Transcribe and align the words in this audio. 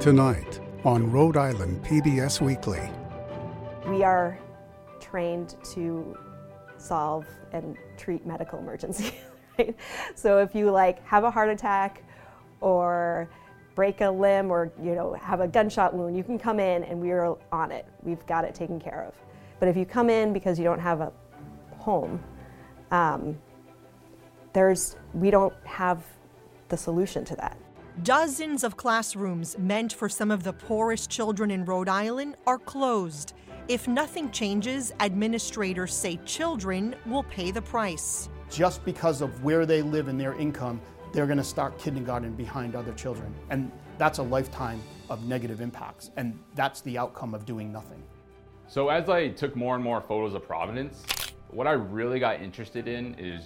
Tonight 0.00 0.60
on 0.82 1.12
Rhode 1.12 1.36
Island 1.36 1.84
PBS 1.84 2.40
Weekly. 2.40 2.80
We 3.86 4.02
are 4.02 4.38
trained 4.98 5.56
to 5.74 6.16
solve 6.78 7.26
and 7.52 7.76
treat 7.98 8.24
medical 8.24 8.58
emergencies. 8.58 9.12
Right? 9.58 9.76
So 10.14 10.38
if 10.38 10.54
you 10.54 10.70
like 10.70 11.04
have 11.04 11.24
a 11.24 11.30
heart 11.30 11.50
attack 11.50 12.02
or 12.62 13.28
break 13.74 14.00
a 14.00 14.08
limb 14.08 14.50
or 14.50 14.72
you 14.82 14.94
know 14.94 15.12
have 15.14 15.40
a 15.40 15.48
gunshot 15.48 15.92
wound, 15.92 16.16
you 16.16 16.24
can 16.24 16.38
come 16.38 16.60
in 16.60 16.82
and 16.84 16.98
we're 16.98 17.34
on 17.52 17.70
it. 17.70 17.84
We've 18.02 18.24
got 18.26 18.44
it 18.44 18.54
taken 18.54 18.80
care 18.80 19.04
of. 19.06 19.12
But 19.58 19.68
if 19.68 19.76
you 19.76 19.84
come 19.84 20.08
in 20.08 20.32
because 20.32 20.58
you 20.58 20.64
don't 20.64 20.80
have 20.80 21.02
a 21.02 21.12
home, 21.76 22.22
um, 22.90 23.38
there's 24.54 24.96
we 25.12 25.30
don't 25.30 25.54
have 25.64 26.02
the 26.68 26.76
solution 26.78 27.22
to 27.26 27.36
that. 27.36 27.58
Dozens 28.04 28.64
of 28.64 28.78
classrooms 28.78 29.58
meant 29.58 29.92
for 29.92 30.08
some 30.08 30.30
of 30.30 30.42
the 30.42 30.54
poorest 30.54 31.10
children 31.10 31.50
in 31.50 31.66
Rhode 31.66 31.88
Island 31.88 32.36
are 32.46 32.56
closed. 32.56 33.34
If 33.68 33.88
nothing 33.88 34.30
changes, 34.30 34.94
administrators 35.00 35.92
say 35.92 36.18
children 36.24 36.94
will 37.04 37.24
pay 37.24 37.50
the 37.50 37.60
price. 37.60 38.30
Just 38.48 38.82
because 38.86 39.20
of 39.20 39.44
where 39.44 39.66
they 39.66 39.82
live 39.82 40.08
and 40.08 40.18
their 40.18 40.32
income, 40.34 40.80
they're 41.12 41.26
going 41.26 41.36
to 41.36 41.44
start 41.44 41.78
kindergarten 41.78 42.32
behind 42.34 42.74
other 42.74 42.94
children. 42.94 43.34
And 43.50 43.70
that's 43.98 44.18
a 44.18 44.22
lifetime 44.22 44.80
of 45.10 45.26
negative 45.26 45.60
impacts. 45.60 46.10
And 46.16 46.38
that's 46.54 46.80
the 46.80 46.96
outcome 46.96 47.34
of 47.34 47.44
doing 47.44 47.70
nothing. 47.70 48.02
So 48.66 48.88
as 48.88 49.10
I 49.10 49.28
took 49.28 49.56
more 49.56 49.74
and 49.74 49.84
more 49.84 50.00
photos 50.00 50.32
of 50.34 50.46
Providence, 50.46 51.04
what 51.50 51.66
I 51.66 51.72
really 51.72 52.18
got 52.18 52.40
interested 52.40 52.88
in 52.88 53.14
is 53.18 53.42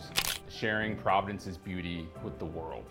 sharing 0.49 0.97
Providence's 0.97 1.57
beauty 1.57 2.07
with 2.23 2.39
the 2.39 2.45
world. 2.45 2.85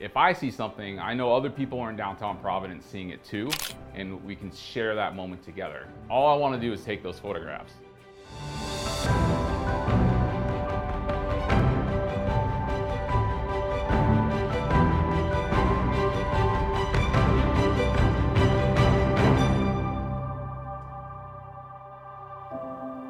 If 0.00 0.16
I 0.16 0.32
see 0.32 0.52
something, 0.52 1.00
I 1.00 1.12
know 1.12 1.34
other 1.34 1.50
people 1.50 1.80
are 1.80 1.90
in 1.90 1.96
downtown 1.96 2.38
Providence 2.38 2.86
seeing 2.86 3.10
it 3.10 3.24
too, 3.24 3.50
and 3.96 4.22
we 4.24 4.36
can 4.36 4.52
share 4.52 4.94
that 4.94 5.16
moment 5.16 5.42
together. 5.42 5.88
All 6.08 6.28
I 6.28 6.36
want 6.36 6.54
to 6.54 6.60
do 6.60 6.72
is 6.72 6.84
take 6.84 7.02
those 7.02 7.18
photographs. 7.18 7.72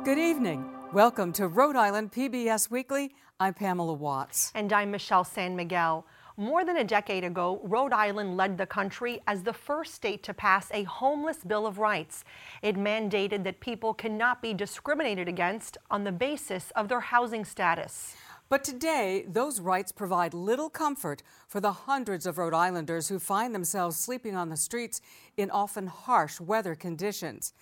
Good 0.06 0.19
evening. 0.19 0.64
Welcome 0.95 1.34
to 1.34 1.48
Rhode 1.48 1.77
Island 1.77 2.12
PBS 2.12 2.70
Weekly. 2.70 3.14
I'm 3.39 3.52
Pamela 3.52 3.92
Watts. 3.92 4.50
And 4.55 4.73
I'm 4.73 4.91
Michelle 4.91 5.23
San 5.25 5.55
Miguel. 5.55 6.06
More 6.41 6.64
than 6.64 6.77
a 6.77 6.84
decade 6.84 7.25
ago, 7.25 7.61
Rhode 7.64 7.92
Island 7.92 8.36
led 8.36 8.58
the 8.58 8.64
country 8.64 9.20
as 9.27 9.42
the 9.42 9.53
first 9.53 9.92
state 9.92 10.22
to 10.22 10.33
pass 10.33 10.70
a 10.70 10.84
homeless 10.84 11.39
Bill 11.39 11.67
of 11.67 11.80
Rights. 11.80 12.22
It 12.62 12.77
mandated 12.77 13.42
that 13.42 13.58
people 13.58 13.92
cannot 13.92 14.41
be 14.41 14.55
discriminated 14.55 15.27
against 15.27 15.78
on 15.91 16.05
the 16.05 16.12
basis 16.12 16.70
of 16.77 16.86
their 16.86 17.00
housing 17.00 17.45
status. 17.45 18.14
But 18.48 18.62
today, 18.62 19.25
those 19.27 19.58
rights 19.58 19.91
provide 19.91 20.33
little 20.33 20.70
comfort 20.70 21.25
for 21.48 21.61
the 21.61 21.72
hundreds 21.72 22.25
of 22.25 22.39
Rhode 22.39 22.55
Islanders 22.55 23.08
who 23.08 23.19
find 23.19 23.52
themselves 23.52 23.97
sleeping 23.97 24.36
on 24.36 24.48
the 24.48 24.56
streets 24.56 25.00
in 25.36 25.50
often 25.50 25.89
harsh 25.89 26.39
weather 26.39 26.77
conditions. 26.77 27.52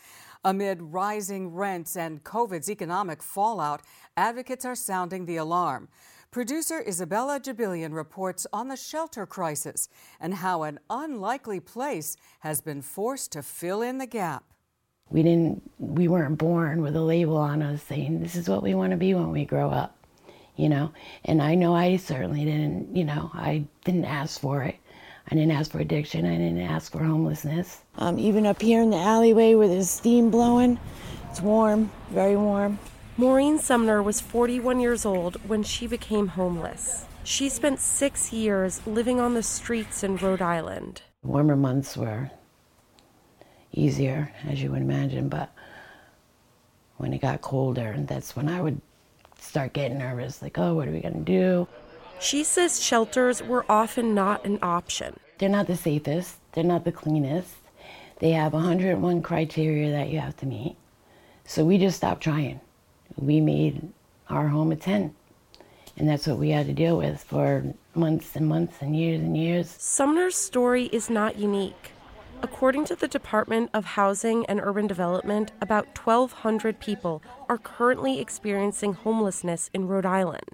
Amid 0.44 0.82
rising 0.82 1.54
rents 1.54 1.96
and 1.96 2.22
COVID's 2.22 2.70
economic 2.70 3.22
fallout, 3.22 3.80
advocates 4.18 4.66
are 4.66 4.76
sounding 4.76 5.24
the 5.24 5.38
alarm. 5.38 5.88
Producer 6.30 6.82
Isabella 6.86 7.40
Jibilian 7.40 7.94
reports 7.94 8.46
on 8.52 8.68
the 8.68 8.76
shelter 8.76 9.26
crisis 9.26 9.88
and 10.20 10.34
how 10.34 10.64
an 10.64 10.78
unlikely 10.90 11.60
place 11.60 12.16
has 12.40 12.60
been 12.60 12.82
forced 12.82 13.32
to 13.32 13.42
fill 13.42 13.80
in 13.80 13.98
the 13.98 14.06
gap. 14.06 14.44
We 15.08 15.22
didn't 15.22 15.62
we 15.78 16.08
weren't 16.08 16.36
born 16.36 16.82
with 16.82 16.96
a 16.96 17.00
label 17.00 17.36
on 17.36 17.62
us 17.62 17.82
saying 17.82 18.20
this 18.20 18.34
is 18.34 18.48
what 18.48 18.62
we 18.62 18.74
want 18.74 18.90
to 18.90 18.96
be 18.96 19.14
when 19.14 19.30
we 19.30 19.44
grow 19.44 19.70
up. 19.70 19.96
You 20.56 20.68
know, 20.68 20.92
and 21.24 21.42
I 21.42 21.54
know 21.54 21.74
I 21.74 21.96
certainly 21.96 22.44
didn't, 22.44 22.96
you 22.96 23.04
know, 23.04 23.30
I 23.34 23.66
didn't 23.84 24.06
ask 24.06 24.40
for 24.40 24.62
it. 24.62 24.76
I 25.30 25.34
didn't 25.34 25.52
ask 25.52 25.70
for 25.70 25.80
addiction. 25.80 26.24
I 26.24 26.36
didn't 26.36 26.60
ask 26.60 26.90
for 26.90 27.02
homelessness. 27.02 27.82
Um, 27.98 28.18
even 28.18 28.46
up 28.46 28.62
here 28.62 28.80
in 28.80 28.90
the 28.90 28.96
alleyway 28.96 29.54
where 29.54 29.68
there's 29.68 29.90
steam 29.90 30.30
blowing, 30.30 30.78
it's 31.30 31.40
warm, 31.40 31.90
very 32.10 32.36
warm. 32.36 32.78
Maureen 33.18 33.58
Sumner 33.58 34.02
was 34.02 34.20
41 34.20 34.78
years 34.78 35.06
old 35.06 35.36
when 35.48 35.62
she 35.62 35.86
became 35.86 36.26
homeless. 36.26 37.06
She 37.24 37.48
spent 37.48 37.80
six 37.80 38.30
years 38.30 38.86
living 38.86 39.20
on 39.20 39.32
the 39.32 39.42
streets 39.42 40.04
in 40.04 40.18
Rhode 40.18 40.42
Island. 40.42 41.00
Warmer 41.22 41.56
months 41.56 41.96
were 41.96 42.30
easier, 43.72 44.30
as 44.46 44.62
you 44.62 44.70
would 44.70 44.82
imagine, 44.82 45.30
but 45.30 45.50
when 46.98 47.14
it 47.14 47.22
got 47.22 47.40
colder, 47.40 47.94
that's 48.00 48.36
when 48.36 48.50
I 48.50 48.60
would 48.60 48.82
start 49.40 49.72
getting 49.72 49.96
nervous 49.96 50.42
like, 50.42 50.58
oh, 50.58 50.74
what 50.74 50.86
are 50.86 50.92
we 50.92 51.00
going 51.00 51.14
to 51.14 51.20
do? 51.20 51.66
She 52.20 52.44
says 52.44 52.82
shelters 52.82 53.42
were 53.42 53.64
often 53.66 54.14
not 54.14 54.44
an 54.44 54.58
option. 54.60 55.18
They're 55.38 55.48
not 55.48 55.68
the 55.68 55.76
safest, 55.76 56.36
they're 56.52 56.64
not 56.64 56.84
the 56.84 56.92
cleanest. 56.92 57.54
They 58.18 58.32
have 58.32 58.52
101 58.52 59.22
criteria 59.22 59.90
that 59.92 60.10
you 60.10 60.20
have 60.20 60.36
to 60.38 60.46
meet. 60.46 60.76
So 61.46 61.64
we 61.64 61.78
just 61.78 61.96
stopped 61.96 62.22
trying. 62.22 62.60
We 63.16 63.40
made 63.40 63.88
our 64.28 64.48
home 64.48 64.72
a 64.72 64.76
tent. 64.76 65.14
And 65.96 66.08
that's 66.08 66.26
what 66.26 66.38
we 66.38 66.50
had 66.50 66.66
to 66.66 66.74
deal 66.74 66.98
with 66.98 67.22
for 67.22 67.74
months 67.94 68.36
and 68.36 68.46
months 68.46 68.76
and 68.80 68.94
years 68.94 69.20
and 69.20 69.36
years. 69.36 69.74
Sumner's 69.78 70.36
story 70.36 70.84
is 70.86 71.08
not 71.08 71.38
unique. 71.38 71.92
According 72.42 72.84
to 72.86 72.96
the 72.96 73.08
Department 73.08 73.70
of 73.72 73.84
Housing 73.84 74.44
and 74.46 74.60
Urban 74.60 74.86
Development, 74.86 75.52
about 75.62 75.86
1,200 75.98 76.80
people 76.80 77.22
are 77.48 77.56
currently 77.56 78.20
experiencing 78.20 78.92
homelessness 78.92 79.70
in 79.72 79.88
Rhode 79.88 80.04
Island. 80.04 80.44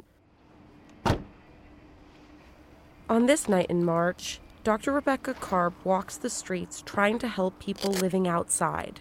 On 3.10 3.26
this 3.26 3.48
night 3.48 3.66
in 3.68 3.84
March, 3.84 4.40
Dr. 4.62 4.92
Rebecca 4.92 5.34
Karb 5.34 5.74
walks 5.82 6.16
the 6.16 6.30
streets 6.30 6.82
trying 6.86 7.18
to 7.18 7.26
help 7.26 7.58
people 7.58 7.90
living 7.90 8.28
outside. 8.28 9.00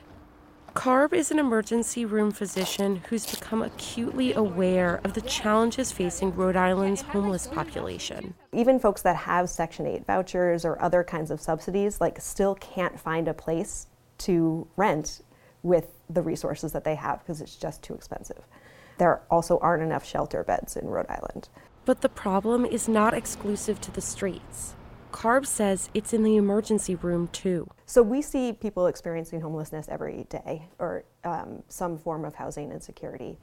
Karb 0.73 1.11
is 1.11 1.31
an 1.31 1.39
emergency 1.39 2.05
room 2.05 2.31
physician 2.31 3.01
who's 3.09 3.29
become 3.29 3.61
acutely 3.61 4.31
aware 4.33 5.01
of 5.03 5.13
the 5.13 5.21
challenges 5.21 5.91
facing 5.91 6.33
Rhode 6.33 6.55
Island's 6.55 7.01
homeless 7.01 7.45
population. 7.45 8.33
Even 8.53 8.79
folks 8.79 9.01
that 9.01 9.17
have 9.17 9.49
Section 9.49 9.85
8 9.85 10.05
vouchers 10.05 10.63
or 10.63 10.81
other 10.81 11.03
kinds 11.03 11.29
of 11.29 11.41
subsidies 11.41 11.99
like 11.99 12.21
still 12.21 12.55
can't 12.55 12.97
find 12.97 13.27
a 13.27 13.33
place 13.33 13.87
to 14.19 14.65
rent 14.77 15.21
with 15.61 15.99
the 16.09 16.21
resources 16.21 16.71
that 16.71 16.85
they 16.85 16.95
have 16.95 17.19
because 17.19 17.41
it's 17.41 17.57
just 17.57 17.83
too 17.83 17.93
expensive. 17.93 18.47
There 18.97 19.23
also 19.29 19.59
aren't 19.59 19.83
enough 19.83 20.05
shelter 20.05 20.41
beds 20.41 20.77
in 20.77 20.87
Rhode 20.87 21.09
Island. 21.09 21.49
But 21.83 21.99
the 21.99 22.09
problem 22.09 22.65
is 22.65 22.87
not 22.87 23.13
exclusive 23.13 23.81
to 23.81 23.91
the 23.91 24.01
streets. 24.01 24.75
Karb 25.11 25.45
says 25.45 25.89
it's 25.93 26.13
in 26.13 26.23
the 26.23 26.37
emergency 26.37 26.95
room 26.95 27.27
too. 27.31 27.69
So 27.85 28.01
we 28.01 28.21
see 28.21 28.53
people 28.53 28.87
experiencing 28.87 29.41
homelessness 29.41 29.87
every 29.89 30.25
day 30.29 30.67
or 30.79 31.03
um, 31.23 31.63
some 31.67 31.97
form 31.97 32.25
of 32.25 32.35
housing 32.35 32.71
insecurity. 32.71 33.37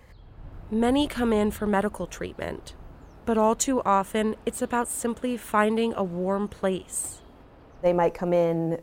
Many 0.70 1.06
come 1.06 1.32
in 1.32 1.50
for 1.50 1.66
medical 1.66 2.06
treatment, 2.06 2.74
but 3.24 3.38
all 3.38 3.54
too 3.54 3.82
often 3.82 4.36
it's 4.44 4.62
about 4.62 4.88
simply 4.88 5.36
finding 5.36 5.94
a 5.94 6.02
warm 6.02 6.48
place. 6.48 7.20
They 7.82 7.92
might 7.92 8.14
come 8.14 8.32
in 8.32 8.82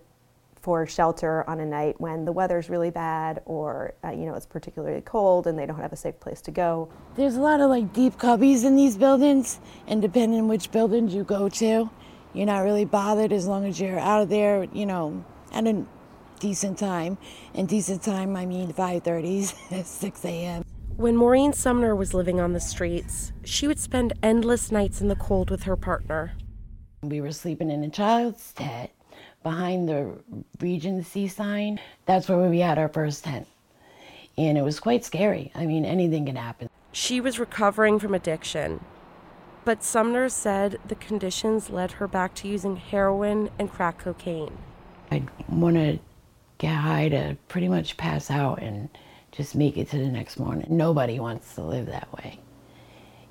for 0.65 0.87
shelter 0.87 1.47
on 1.47 1.59
a 1.59 1.65
night 1.65 2.01
when 2.01 2.25
the 2.25 2.31
weather's 2.31 2.71
really 2.71 2.89
bad 2.89 3.39
or 3.45 3.93
uh, 4.03 4.09
you 4.09 4.25
know 4.25 4.33
it's 4.33 4.47
particularly 4.47 4.99
cold 5.01 5.45
and 5.45 5.59
they 5.59 5.67
don't 5.67 5.79
have 5.79 5.93
a 5.93 5.95
safe 5.95 6.19
place 6.19 6.41
to 6.41 6.49
go. 6.49 6.89
There's 7.15 7.35
a 7.35 7.39
lot 7.39 7.61
of 7.61 7.69
like 7.69 7.93
deep 7.93 8.17
cubbies 8.17 8.65
in 8.65 8.75
these 8.75 8.97
buildings, 8.97 9.59
and 9.85 10.01
depending 10.01 10.39
on 10.39 10.47
which 10.47 10.71
buildings 10.71 11.13
you 11.13 11.23
go 11.23 11.49
to, 11.49 11.91
you're 12.35 12.45
not 12.45 12.59
really 12.59 12.85
bothered 12.85 13.31
as 13.31 13.47
long 13.47 13.65
as 13.65 13.79
you're 13.79 13.99
out 13.99 14.21
of 14.21 14.29
there, 14.29 14.65
you 14.73 14.85
know, 14.85 15.23
at 15.53 15.65
a 15.65 15.85
decent 16.39 16.77
time. 16.77 17.17
And 17.53 17.67
decent 17.67 18.03
time, 18.03 18.35
I 18.35 18.45
mean 18.45 18.73
5:30s, 18.73 19.85
6 19.85 20.25
a.m. 20.25 20.63
When 20.97 21.15
Maureen 21.15 21.53
Sumner 21.53 21.95
was 21.95 22.13
living 22.13 22.39
on 22.39 22.53
the 22.53 22.59
streets, 22.59 23.33
she 23.43 23.67
would 23.67 23.79
spend 23.79 24.13
endless 24.21 24.71
nights 24.71 25.01
in 25.01 25.07
the 25.07 25.15
cold 25.15 25.49
with 25.49 25.63
her 25.63 25.75
partner. 25.75 26.33
We 27.01 27.21
were 27.21 27.31
sleeping 27.31 27.69
in 27.69 27.83
a 27.83 27.89
child's 27.89 28.53
tent 28.53 28.91
behind 29.43 29.87
the 29.87 30.17
Regency 30.59 31.27
sign. 31.27 31.79
That's 32.05 32.27
where 32.27 32.49
we 32.49 32.59
had 32.59 32.77
our 32.77 32.89
first 32.89 33.23
tent. 33.23 33.47
And 34.37 34.57
it 34.57 34.63
was 34.63 34.79
quite 34.79 35.05
scary. 35.05 35.51
I 35.55 35.65
mean, 35.65 35.85
anything 35.85 36.25
can 36.25 36.35
happen. 36.35 36.69
She 36.91 37.21
was 37.21 37.39
recovering 37.39 37.99
from 37.99 38.13
addiction. 38.13 38.79
But 39.65 39.83
Sumner 39.83 40.29
said 40.29 40.79
the 40.87 40.95
conditions 40.95 41.71
led 41.71 41.93
her 41.93 42.07
back 42.07 42.35
to 42.35 42.47
using 42.47 42.75
heroin 42.75 43.49
and 43.57 43.69
crack 43.69 43.97
cocaine. 43.97 44.55
I'd 45.09 45.27
want 45.49 45.75
to 45.75 45.97
get 46.59 46.75
high 46.75 47.09
to 47.09 47.35
pretty 47.47 47.67
much 47.67 47.97
pass 47.97 48.29
out 48.29 48.61
and 48.61 48.89
just 49.31 49.55
make 49.55 49.75
it 49.75 49.89
to 49.89 49.97
the 49.97 50.07
next 50.07 50.37
morning. 50.37 50.67
Nobody 50.69 51.19
wants 51.19 51.55
to 51.55 51.63
live 51.63 51.87
that 51.87 52.13
way, 52.13 52.39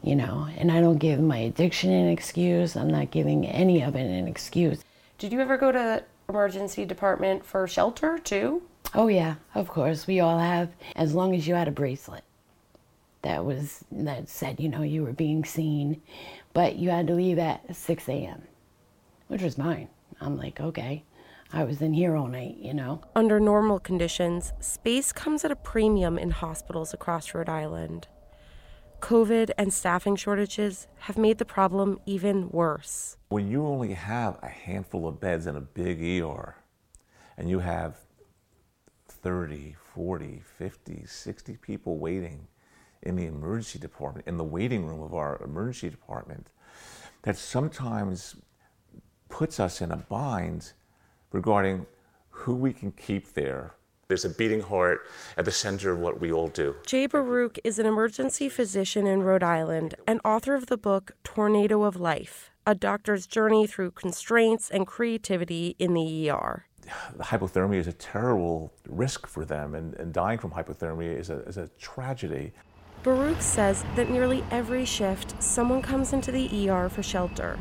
you 0.02 0.16
know. 0.16 0.48
And 0.58 0.72
I 0.72 0.80
don't 0.80 0.98
give 0.98 1.20
my 1.20 1.38
addiction 1.38 1.90
an 1.90 2.08
excuse. 2.08 2.76
I'm 2.76 2.90
not 2.90 3.12
giving 3.12 3.46
any 3.46 3.82
of 3.82 3.94
it 3.94 4.04
an 4.04 4.26
excuse. 4.26 4.84
Did 5.18 5.32
you 5.32 5.40
ever 5.40 5.56
go 5.56 5.70
to 5.70 5.78
the 5.78 6.04
emergency 6.28 6.84
department 6.84 7.44
for 7.46 7.68
shelter 7.68 8.18
too? 8.18 8.62
Oh 8.92 9.06
yeah, 9.06 9.36
of 9.54 9.68
course. 9.68 10.08
We 10.08 10.18
all 10.18 10.40
have 10.40 10.70
as 10.96 11.14
long 11.14 11.32
as 11.34 11.46
you 11.46 11.54
had 11.54 11.68
a 11.68 11.72
bracelet. 11.72 12.24
That 13.24 13.46
was 13.46 13.82
that 13.90 14.28
said, 14.28 14.60
you 14.60 14.68
know, 14.68 14.82
you 14.82 15.02
were 15.02 15.14
being 15.14 15.46
seen. 15.46 16.02
But 16.52 16.76
you 16.76 16.90
had 16.90 17.06
to 17.06 17.14
leave 17.14 17.38
at 17.38 17.74
six 17.74 18.06
AM, 18.06 18.42
which 19.28 19.40
was 19.40 19.56
mine. 19.56 19.88
I'm 20.20 20.36
like, 20.36 20.60
okay. 20.60 21.04
I 21.50 21.64
was 21.64 21.80
in 21.80 21.94
here 21.94 22.16
all 22.16 22.26
night, 22.26 22.58
you 22.58 22.74
know. 22.74 23.00
Under 23.16 23.40
normal 23.40 23.80
conditions, 23.80 24.52
space 24.60 25.10
comes 25.10 25.42
at 25.42 25.50
a 25.50 25.56
premium 25.56 26.18
in 26.18 26.32
hospitals 26.32 26.92
across 26.92 27.32
Rhode 27.32 27.48
Island. 27.48 28.08
COVID 29.00 29.50
and 29.56 29.72
staffing 29.72 30.16
shortages 30.16 30.86
have 30.98 31.16
made 31.16 31.38
the 31.38 31.44
problem 31.46 32.00
even 32.04 32.50
worse. 32.50 33.16
When 33.28 33.48
you 33.50 33.64
only 33.66 33.94
have 33.94 34.38
a 34.42 34.48
handful 34.48 35.08
of 35.08 35.18
beds 35.18 35.46
in 35.46 35.56
a 35.56 35.60
big 35.62 36.02
ER 36.22 36.56
and 37.38 37.48
you 37.48 37.60
have 37.60 38.00
30, 39.08 39.76
40, 39.94 40.42
50, 40.58 41.04
60 41.06 41.56
people 41.56 41.96
waiting 41.96 42.48
in 43.04 43.16
the 43.16 43.26
emergency 43.26 43.78
department, 43.78 44.26
in 44.26 44.36
the 44.36 44.44
waiting 44.44 44.86
room 44.86 45.02
of 45.02 45.14
our 45.14 45.40
emergency 45.42 45.90
department, 45.90 46.48
that 47.22 47.36
sometimes 47.36 48.36
puts 49.28 49.58
us 49.60 49.80
in 49.80 49.90
a 49.90 49.96
bind 49.96 50.72
regarding 51.32 51.86
who 52.30 52.54
we 52.54 52.72
can 52.72 52.92
keep 52.92 53.34
there. 53.34 53.74
There's 54.08 54.24
a 54.24 54.30
beating 54.30 54.60
heart 54.60 55.06
at 55.36 55.44
the 55.44 55.50
center 55.50 55.90
of 55.90 55.98
what 55.98 56.20
we 56.20 56.30
all 56.30 56.48
do. 56.48 56.74
Jay 56.86 57.06
Baruch 57.06 57.58
is 57.64 57.78
an 57.78 57.86
emergency 57.86 58.48
physician 58.48 59.06
in 59.06 59.22
Rhode 59.22 59.42
Island 59.42 59.94
and 60.06 60.20
author 60.24 60.54
of 60.54 60.66
the 60.66 60.76
book 60.76 61.12
Tornado 61.24 61.84
of 61.84 61.96
Life 61.96 62.50
A 62.66 62.74
Doctor's 62.74 63.26
Journey 63.26 63.66
Through 63.66 63.92
Constraints 63.92 64.70
and 64.70 64.86
Creativity 64.86 65.74
in 65.78 65.94
the 65.94 66.30
ER. 66.30 66.66
Hypothermia 67.18 67.78
is 67.78 67.86
a 67.86 67.92
terrible 67.94 68.72
risk 68.86 69.26
for 69.26 69.46
them, 69.46 69.74
and, 69.74 69.94
and 69.94 70.12
dying 70.12 70.38
from 70.38 70.50
hypothermia 70.50 71.18
is 71.18 71.30
a, 71.30 71.38
is 71.40 71.56
a 71.56 71.68
tragedy. 71.78 72.52
Baruch 73.04 73.42
says 73.42 73.84
that 73.96 74.08
nearly 74.08 74.42
every 74.50 74.86
shift, 74.86 75.40
someone 75.42 75.82
comes 75.82 76.14
into 76.14 76.32
the 76.32 76.70
ER 76.70 76.88
for 76.88 77.02
shelter. 77.02 77.58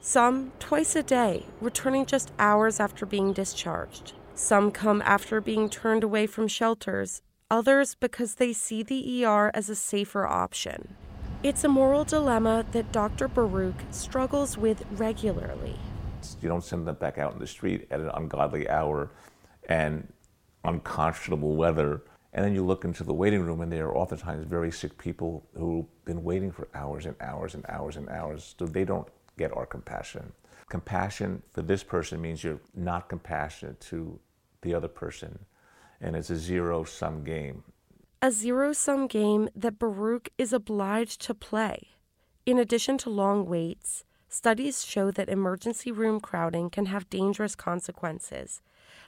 Some 0.00 0.52
twice 0.60 0.94
a 0.94 1.02
day, 1.02 1.46
returning 1.60 2.06
just 2.06 2.30
hours 2.38 2.78
after 2.78 3.04
being 3.04 3.32
discharged. 3.32 4.12
Some 4.36 4.70
come 4.70 5.02
after 5.02 5.40
being 5.40 5.68
turned 5.68 6.04
away 6.04 6.28
from 6.28 6.46
shelters, 6.46 7.22
others 7.50 7.96
because 7.96 8.36
they 8.36 8.52
see 8.52 8.84
the 8.84 9.24
ER 9.24 9.50
as 9.52 9.68
a 9.68 9.74
safer 9.74 10.28
option. 10.28 10.94
It's 11.42 11.64
a 11.64 11.68
moral 11.68 12.04
dilemma 12.04 12.64
that 12.70 12.92
Dr. 12.92 13.26
Baruch 13.26 13.82
struggles 13.90 14.56
with 14.56 14.84
regularly. 14.92 15.74
You 16.40 16.48
don't 16.48 16.62
send 16.62 16.86
them 16.86 16.94
back 16.94 17.18
out 17.18 17.32
in 17.32 17.40
the 17.40 17.48
street 17.48 17.88
at 17.90 17.98
an 17.98 18.10
ungodly 18.14 18.68
hour 18.68 19.10
and 19.68 20.12
unconscionable 20.64 21.56
weather. 21.56 22.02
And 22.32 22.44
then 22.44 22.54
you 22.54 22.64
look 22.64 22.84
into 22.84 23.04
the 23.04 23.12
waiting 23.12 23.42
room, 23.42 23.60
and 23.60 23.70
there 23.70 23.86
are 23.88 23.96
oftentimes 23.96 24.46
very 24.46 24.72
sick 24.72 24.96
people 24.96 25.44
who've 25.54 25.86
been 26.04 26.24
waiting 26.24 26.50
for 26.50 26.68
hours 26.74 27.04
and 27.04 27.14
hours 27.20 27.54
and 27.54 27.64
hours 27.68 27.96
and 27.96 28.08
hours, 28.08 28.54
so 28.58 28.66
they 28.66 28.84
don't 28.84 29.08
get 29.36 29.54
our 29.54 29.66
compassion. 29.66 30.32
Compassion 30.68 31.42
for 31.52 31.60
this 31.60 31.82
person 31.82 32.20
means 32.22 32.42
you're 32.42 32.60
not 32.74 33.08
compassionate 33.08 33.80
to 33.80 34.18
the 34.62 34.72
other 34.72 34.88
person, 34.88 35.38
and 36.00 36.16
it's 36.16 36.30
a 36.30 36.36
zero 36.36 36.84
sum 36.84 37.22
game. 37.22 37.64
A 38.22 38.30
zero 38.30 38.72
sum 38.72 39.08
game 39.08 39.50
that 39.54 39.78
Baruch 39.78 40.30
is 40.38 40.52
obliged 40.54 41.20
to 41.22 41.34
play. 41.34 41.88
In 42.46 42.58
addition 42.58 42.96
to 42.98 43.10
long 43.10 43.44
waits, 43.44 44.04
studies 44.28 44.84
show 44.84 45.10
that 45.10 45.28
emergency 45.28 45.92
room 45.92 46.18
crowding 46.20 46.70
can 46.70 46.86
have 46.86 47.10
dangerous 47.10 47.54
consequences, 47.54 48.62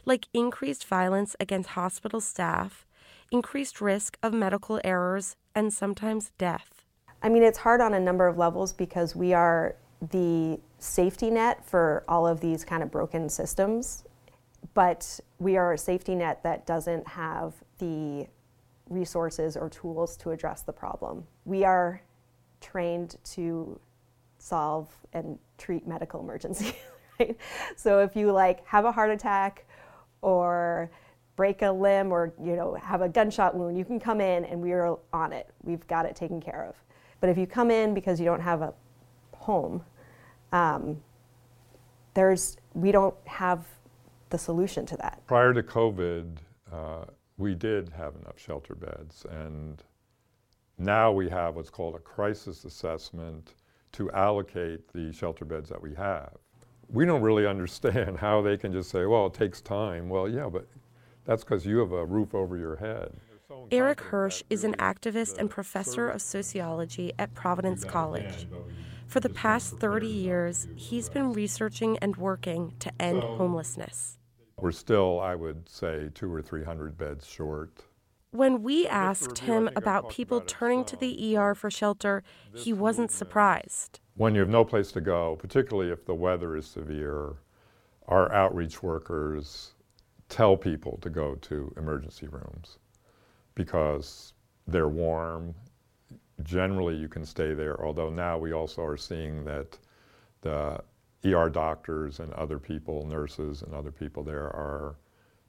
like 0.04 0.28
increased 0.34 0.84
violence 0.84 1.34
against 1.40 1.70
hospital 1.70 2.20
staff, 2.20 2.84
increased 3.30 3.80
risk 3.80 4.18
of 4.22 4.32
medical 4.32 4.80
errors, 4.84 5.36
and 5.54 5.72
sometimes 5.72 6.30
death. 6.38 6.84
I 7.22 7.28
mean, 7.28 7.42
it's 7.42 7.58
hard 7.58 7.80
on 7.80 7.94
a 7.94 8.00
number 8.00 8.26
of 8.26 8.36
levels 8.36 8.72
because 8.72 9.16
we 9.16 9.32
are 9.32 9.76
the 10.10 10.60
safety 10.78 11.30
net 11.30 11.64
for 11.64 12.04
all 12.08 12.26
of 12.26 12.40
these 12.40 12.64
kind 12.64 12.82
of 12.82 12.90
broken 12.90 13.28
systems, 13.28 14.04
but 14.74 15.20
we 15.38 15.56
are 15.56 15.72
a 15.72 15.78
safety 15.78 16.14
net 16.14 16.42
that 16.42 16.66
doesn't 16.66 17.06
have 17.08 17.54
the 17.78 18.26
resources 18.90 19.56
or 19.56 19.70
tools 19.70 20.16
to 20.18 20.30
address 20.30 20.62
the 20.62 20.72
problem. 20.72 21.26
We 21.44 21.64
are 21.64 22.02
trained 22.60 23.16
to 23.24 23.78
solve 24.38 24.88
and 25.12 25.38
treat 25.58 25.86
medical 25.86 26.20
emergencies, 26.20 26.74
right? 27.18 27.36
So 27.76 28.00
if 28.00 28.14
you 28.14 28.32
like 28.32 28.66
have 28.66 28.84
a 28.84 28.92
heart 28.92 29.10
attack 29.10 29.66
or 30.20 30.90
break 31.36 31.62
a 31.62 31.70
limb 31.70 32.12
or 32.12 32.32
you 32.42 32.56
know 32.56 32.74
have 32.74 33.02
a 33.02 33.08
gunshot 33.08 33.54
wound, 33.54 33.76
you 33.76 33.84
can 33.84 33.98
come 33.98 34.20
in 34.20 34.44
and 34.44 34.60
we 34.60 34.72
are 34.72 34.98
on 35.12 35.32
it. 35.32 35.48
We've 35.62 35.86
got 35.86 36.06
it 36.06 36.16
taken 36.16 36.40
care 36.40 36.64
of. 36.68 36.76
But 37.20 37.30
if 37.30 37.38
you 37.38 37.46
come 37.46 37.70
in 37.70 37.94
because 37.94 38.18
you 38.20 38.26
don't 38.26 38.40
have 38.40 38.62
a 38.62 38.74
home, 39.34 39.82
um, 40.52 41.00
there's 42.14 42.56
we 42.74 42.92
don't 42.92 43.16
have 43.24 43.66
the 44.30 44.38
solution 44.38 44.86
to 44.86 44.96
that. 44.98 45.22
Prior 45.26 45.52
to 45.52 45.62
COVID, 45.62 46.36
uh, 46.72 47.04
we 47.36 47.54
did 47.54 47.90
have 47.90 48.14
enough 48.16 48.38
shelter 48.38 48.74
beds, 48.74 49.26
and 49.30 49.82
now 50.78 51.12
we 51.12 51.28
have 51.28 51.56
what's 51.56 51.70
called 51.70 51.94
a 51.94 51.98
crisis 51.98 52.64
assessment 52.64 53.54
to 53.92 54.10
allocate 54.12 54.92
the 54.92 55.12
shelter 55.12 55.44
beds 55.44 55.68
that 55.68 55.80
we 55.80 55.94
have. 55.94 56.32
We 56.88 57.04
don't 57.04 57.22
really 57.22 57.46
understand 57.54 58.18
how 58.18 58.42
they 58.42 58.56
can 58.56 58.72
just 58.72 58.90
say, 58.90 59.06
well, 59.06 59.26
it 59.26 59.34
takes 59.34 59.60
time. 59.60 60.08
Well, 60.08 60.28
yeah, 60.28 60.48
but 60.48 60.66
that's 61.24 61.44
because 61.44 61.66
you 61.66 61.78
have 61.78 61.92
a 61.92 62.04
roof 62.04 62.34
over 62.34 62.56
your 62.56 62.76
head. 62.76 63.12
Eric 63.70 64.00
Hirsch 64.00 64.42
is 64.50 64.64
an 64.64 64.74
activist 64.76 65.38
and 65.38 65.48
professor 65.50 66.08
of 66.08 66.22
sociology 66.22 67.12
at 67.18 67.34
Providence 67.34 67.84
College. 67.84 68.48
For 69.06 69.20
the 69.20 69.28
past 69.28 69.78
30 69.78 70.06
years, 70.06 70.66
he's 70.76 71.08
been 71.08 71.32
researching 71.32 71.98
and 71.98 72.16
working 72.16 72.74
to 72.80 72.90
end 73.00 73.22
homelessness. 73.22 74.18
We're 74.58 74.72
still, 74.72 75.20
I 75.20 75.34
would 75.34 75.68
say, 75.68 76.10
two 76.14 76.32
or 76.32 76.40
three 76.40 76.64
hundred 76.64 76.96
beds 76.96 77.26
short. 77.26 77.84
When 78.30 78.62
we 78.62 78.86
asked 78.86 79.38
him 79.38 79.68
about 79.76 80.08
people 80.08 80.40
turning 80.40 80.84
to 80.86 80.96
the 80.96 81.36
ER 81.36 81.54
for 81.54 81.70
shelter, 81.70 82.22
he 82.54 82.72
wasn't 82.72 83.10
surprised. 83.10 84.00
When 84.16 84.34
you 84.34 84.40
have 84.40 84.48
no 84.48 84.64
place 84.64 84.90
to 84.92 85.00
go, 85.00 85.36
particularly 85.36 85.92
if 85.92 86.04
the 86.04 86.14
weather 86.14 86.56
is 86.56 86.66
severe, 86.66 87.34
our 88.08 88.32
outreach 88.32 88.82
workers 88.82 89.74
tell 90.34 90.56
people 90.56 90.98
to 91.00 91.08
go 91.08 91.36
to 91.36 91.72
emergency 91.76 92.26
rooms 92.26 92.78
because 93.54 94.32
they're 94.66 94.88
warm. 94.88 95.54
Generally, 96.42 96.96
you 96.96 97.06
can 97.06 97.24
stay 97.24 97.54
there, 97.54 97.80
although 97.86 98.10
now 98.10 98.36
we 98.36 98.52
also 98.52 98.82
are 98.82 98.96
seeing 98.96 99.44
that 99.44 99.78
the 100.40 100.82
ER 101.24 101.48
doctors 101.48 102.18
and 102.18 102.32
other 102.32 102.58
people, 102.58 103.06
nurses 103.06 103.62
and 103.62 103.72
other 103.72 103.92
people 103.92 104.24
there 104.24 104.46
are 104.46 104.96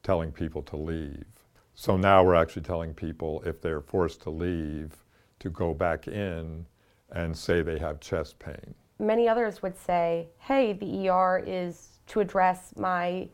telling 0.03 0.31
people 0.31 0.61
to 0.61 0.77
leave. 0.77 1.25
So 1.73 1.97
now 1.97 2.23
we're 2.23 2.35
actually 2.35 2.61
telling 2.61 2.93
people 2.93 3.41
if 3.43 3.59
they're 3.59 3.81
forced 3.81 4.21
to 4.21 4.29
leave 4.29 4.91
to 5.39 5.49
go 5.49 5.73
back 5.73 6.07
in 6.07 6.63
and 7.11 7.35
say 7.35 7.63
they 7.63 7.79
have 7.79 7.99
chest 7.99 8.37
pain. 8.37 8.75
Many 8.99 9.27
others 9.27 9.63
would 9.63 9.75
say, 9.75 10.27
hey, 10.37 10.73
the 10.73 11.09
ER 11.09 11.43
is 11.43 11.97
to 12.05 12.19
address 12.19 12.71
my 12.77 13.27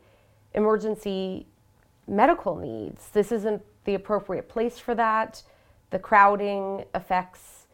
emergency 0.54 1.46
medical 2.06 2.56
needs. 2.56 3.08
This 3.10 3.32
isn't 3.32 3.62
the 3.84 3.94
appropriate 3.94 4.48
place 4.48 4.78
for 4.78 4.94
that. 4.94 5.42
The 5.90 5.98
crowding 5.98 6.84
affects 6.94 7.66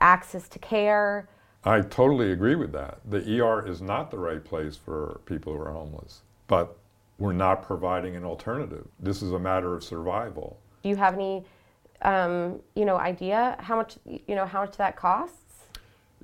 access 0.00 0.48
to 0.48 0.58
care. 0.58 1.28
I 1.64 1.82
totally 1.82 2.32
agree 2.32 2.54
with 2.54 2.72
that. 2.72 3.00
The 3.08 3.40
ER 3.40 3.66
is 3.66 3.82
not 3.82 4.10
the 4.10 4.18
right 4.18 4.42
place 4.42 4.76
for 4.76 5.20
people 5.26 5.52
who 5.52 5.60
are 5.60 5.72
homeless, 5.72 6.22
but 6.46 6.76
we're 7.18 7.34
not 7.34 7.62
providing 7.62 8.16
an 8.16 8.24
alternative. 8.24 8.88
This 8.98 9.20
is 9.20 9.32
a 9.32 9.38
matter 9.38 9.74
of 9.74 9.84
survival. 9.84 10.58
Do 10.82 10.88
you 10.88 10.96
have 10.96 11.14
any, 11.14 11.44
um, 12.00 12.60
you 12.74 12.86
know, 12.86 12.96
idea 12.96 13.56
how 13.60 13.76
much, 13.76 13.98
you 14.06 14.34
know, 14.34 14.46
how 14.46 14.62
much 14.62 14.76
that 14.78 14.96
costs? 14.96 15.36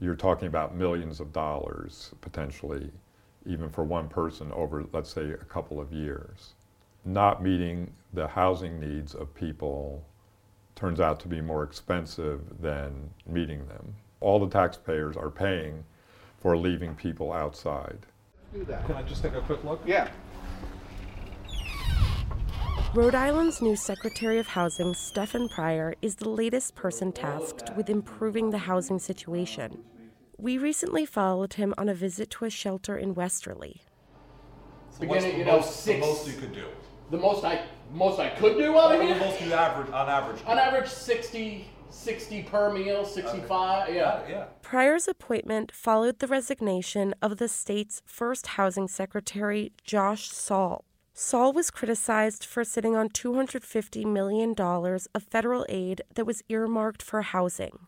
You're 0.01 0.17
talking 0.17 0.49
about 0.49 0.75
millions 0.75 1.21
of 1.21 1.33
dollars 1.33 2.13
potentially, 2.23 2.91
even 3.47 3.71
for 3.71 3.85
one 3.85 4.09
person 4.09 4.53
over, 4.53 4.85
let's 4.93 5.11
say, 5.11 5.31
a 5.31 5.37
couple 5.37 5.81
of 5.81 5.93
years. 5.93 6.55
Not 7.05 7.43
meeting 7.43 7.93
the 8.13 8.27
housing 8.27 8.81
needs 8.81 9.15
of 9.15 9.35
people 9.35 10.05
turns 10.75 11.01
out 11.01 11.21
to 11.21 11.29
be 11.29 11.41
more 11.41 11.63
expensive 11.63 12.41
than 12.61 13.11
meeting 13.27 13.67
them. 13.69 13.95
All 14.21 14.39
the 14.39 14.49
taxpayers 14.49 15.17
are 15.17 15.31
paying 15.31 15.85
for 16.41 16.57
leaving 16.57 16.95
people 16.95 17.33
outside. 17.33 17.99
Do 18.53 18.65
that. 18.65 18.87
Can 18.87 18.97
I 18.97 19.03
just 19.03 19.23
take 19.23 19.35
a 19.35 19.41
quick 19.41 19.65
look? 19.65 19.81
Yeah. 19.87 20.09
Rhode 22.95 23.15
Island's 23.15 23.61
new 23.61 23.77
Secretary 23.77 24.39
of 24.39 24.47
Housing, 24.47 24.95
Stefan 24.95 25.49
Pryor, 25.49 25.95
is 26.01 26.17
the 26.17 26.29
latest 26.29 26.75
person 26.75 27.13
tasked 27.13 27.77
with 27.77 27.91
improving 27.91 28.51
the 28.51 28.59
housing 28.59 28.99
situation. 28.99 29.83
We 30.39 30.59
recently 30.59 31.07
followed 31.07 31.55
him 31.55 31.73
on 31.79 31.89
a 31.89 31.95
visit 31.95 32.31
to 32.33 32.45
a 32.45 32.51
shelter 32.51 32.97
in 32.97 33.15
Westerly. 33.15 33.83
beginning, 35.01 35.39
you 35.39 35.45
know, 35.47 35.57
most, 35.57 35.81
six. 35.81 35.99
The 35.99 36.07
most 36.07 36.27
you 36.27 36.35
could 36.35 36.53
do. 36.53 36.67
The 37.11 37.17
most 37.17 37.45
I 37.45 37.65
most 37.93 38.19
I 38.21 38.31
could 38.31 38.59
do 38.59 38.77
out 38.77 38.93
of 38.93 39.01
Or 39.01 39.05
here. 39.05 39.15
The 39.15 39.21
most 39.21 39.41
you 39.41 39.53
average 39.55 39.91
on 39.93 40.09
average. 40.09 40.43
On 40.45 40.59
average, 40.59 40.89
60, 40.89 41.71
60 41.89 42.43
per 42.43 42.73
meal, 42.73 43.05
65. 43.07 43.95
Yeah. 43.95 44.21
Yeah. 44.29 44.45
Pryor's 44.61 45.09
appointment 45.09 45.73
followed 45.73 46.19
the 46.19 46.27
resignation 46.27 47.15
of 47.23 47.39
the 47.39 47.49
state's 47.49 48.03
first 48.05 48.49
housing 48.49 48.89
secretary, 48.89 49.73
Josh 49.85 50.29
Saul. 50.29 50.85
Saul 51.15 51.55
was 51.55 51.71
criticized 51.71 52.45
for 52.45 52.63
sitting 52.63 52.95
on 52.95 53.09
$250 53.09 54.05
million 54.05 54.55
of 54.59 55.23
federal 55.23 55.65
aid 55.71 56.03
that 56.15 56.27
was 56.27 56.43
earmarked 56.51 57.03
for 57.03 57.23
housing. 57.23 57.87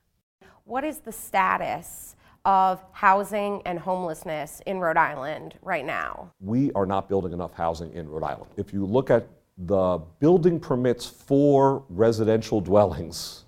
What 0.64 0.84
is 0.84 1.00
the 1.00 1.12
status 1.12 2.16
of 2.48 2.82
housing 2.92 3.60
and 3.66 3.78
homelessness 3.78 4.62
in 4.64 4.78
Rhode 4.78 4.96
Island 4.96 5.58
right 5.60 5.84
now? 5.84 6.32
We 6.40 6.72
are 6.72 6.86
not 6.86 7.06
building 7.06 7.34
enough 7.34 7.52
housing 7.52 7.92
in 7.92 8.08
Rhode 8.08 8.22
Island. 8.22 8.50
If 8.56 8.72
you 8.72 8.86
look 8.86 9.10
at 9.10 9.28
the 9.58 10.00
building 10.18 10.58
permits 10.58 11.04
for 11.04 11.84
residential 11.90 12.62
dwellings, 12.62 13.44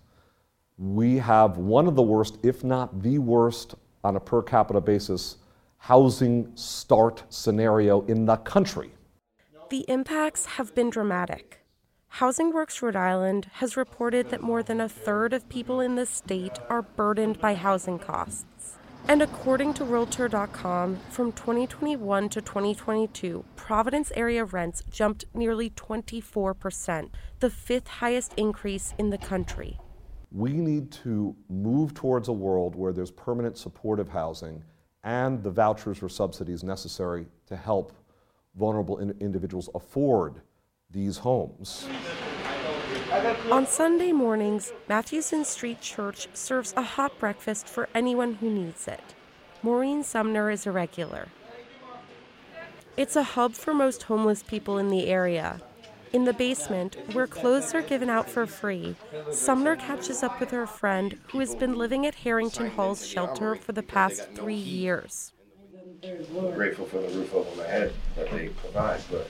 we 0.76 1.16
have 1.16 1.56
one 1.56 1.86
of 1.86 1.96
the 1.96 2.02
worst, 2.02 2.36
if 2.42 2.62
not 2.62 3.02
the 3.02 3.18
worst, 3.18 3.74
on 4.04 4.16
a 4.16 4.20
per 4.20 4.42
capita 4.42 4.82
basis, 4.82 5.38
housing 5.78 6.52
start 6.54 7.22
scenario 7.30 8.02
in 8.02 8.26
the 8.26 8.36
country. 8.36 8.90
The 9.70 9.86
impacts 9.88 10.44
have 10.44 10.74
been 10.74 10.90
dramatic. 10.90 11.64
Housing 12.08 12.52
Works 12.52 12.82
Rhode 12.82 12.96
Island 12.96 13.46
has 13.54 13.78
reported 13.78 14.28
that 14.28 14.42
more 14.42 14.62
than 14.62 14.78
a 14.78 14.90
third 14.90 15.32
of 15.32 15.48
people 15.48 15.80
in 15.80 15.94
the 15.94 16.04
state 16.04 16.58
are 16.68 16.82
burdened 16.82 17.40
by 17.40 17.54
housing 17.54 17.98
costs. 17.98 18.76
And 19.08 19.22
according 19.22 19.74
to 19.74 19.84
Realtor.com, 19.84 20.96
from 21.10 21.32
2021 21.32 22.28
to 22.28 22.40
2022, 22.40 23.44
Providence 23.56 24.12
area 24.14 24.44
rents 24.44 24.82
jumped 24.90 25.24
nearly 25.34 25.70
24%, 25.70 27.10
the 27.40 27.50
fifth 27.50 27.88
highest 27.88 28.32
increase 28.36 28.94
in 28.98 29.10
the 29.10 29.18
country. 29.18 29.78
We 30.32 30.52
need 30.52 30.92
to 30.92 31.34
move 31.48 31.92
towards 31.92 32.28
a 32.28 32.32
world 32.32 32.76
where 32.76 32.92
there's 32.92 33.10
permanent 33.10 33.58
supportive 33.58 34.08
housing 34.08 34.62
and 35.02 35.42
the 35.42 35.50
vouchers 35.50 36.02
or 36.02 36.08
subsidies 36.08 36.62
necessary 36.62 37.26
to 37.46 37.56
help 37.56 37.92
vulnerable 38.54 38.98
in- 38.98 39.16
individuals 39.20 39.68
afford 39.74 40.42
these 40.90 41.18
homes. 41.18 41.88
On 43.10 43.66
Sunday 43.66 44.12
mornings, 44.12 44.72
Mathewson 44.88 45.44
Street 45.44 45.80
Church 45.80 46.28
serves 46.32 46.72
a 46.76 46.82
hot 46.82 47.18
breakfast 47.18 47.66
for 47.66 47.88
anyone 47.92 48.34
who 48.34 48.48
needs 48.48 48.86
it. 48.86 49.02
Maureen 49.64 50.04
Sumner 50.04 50.48
is 50.48 50.64
a 50.64 50.70
regular. 50.70 51.26
It's 52.96 53.16
a 53.16 53.24
hub 53.24 53.54
for 53.54 53.74
most 53.74 54.04
homeless 54.04 54.44
people 54.44 54.78
in 54.78 54.90
the 54.90 55.08
area. 55.08 55.60
In 56.12 56.24
the 56.24 56.32
basement, 56.32 56.98
where 57.12 57.26
clothes 57.26 57.74
are 57.74 57.82
given 57.82 58.08
out 58.08 58.30
for 58.30 58.46
free, 58.46 58.94
Sumner 59.32 59.74
catches 59.74 60.22
up 60.22 60.38
with 60.38 60.52
her 60.52 60.66
friend 60.66 61.18
who 61.32 61.40
has 61.40 61.56
been 61.56 61.74
living 61.74 62.06
at 62.06 62.14
Harrington 62.14 62.70
Hall's 62.70 63.04
shelter 63.04 63.56
for 63.56 63.72
the 63.72 63.82
past 63.82 64.28
three 64.36 64.54
years. 64.54 65.32
grateful 66.54 66.86
for 66.86 67.00
the 67.00 67.08
roof 67.08 67.34
over 67.34 67.56
my 67.56 67.66
head 67.66 67.92
that 68.14 68.30
they 68.30 68.50
provide, 68.50 69.00
but 69.10 69.28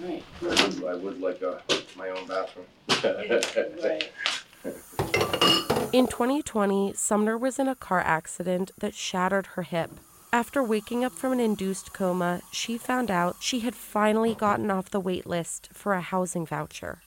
I 0.00 0.22
would, 0.42 0.84
I 0.84 0.94
would 0.94 1.20
like 1.20 1.42
a, 1.42 1.60
my 1.96 2.10
own 2.10 2.26
bathroom. 2.26 2.66
In 5.92 6.06
2020, 6.06 6.92
Sumner 6.92 7.36
was 7.36 7.58
in 7.58 7.66
a 7.66 7.74
car 7.74 8.00
accident 8.00 8.70
that 8.78 8.94
shattered 8.94 9.46
her 9.54 9.62
hip. 9.62 9.90
After 10.32 10.62
waking 10.62 11.04
up 11.04 11.12
from 11.12 11.32
an 11.32 11.40
induced 11.40 11.94
coma, 11.94 12.42
she 12.52 12.76
found 12.76 13.10
out 13.10 13.36
she 13.40 13.60
had 13.60 13.74
finally 13.74 14.34
gotten 14.34 14.70
off 14.70 14.90
the 14.90 15.00
wait 15.00 15.26
list 15.26 15.70
for 15.72 15.94
a 15.94 16.02
housing 16.02 16.44
voucher. 16.44 16.98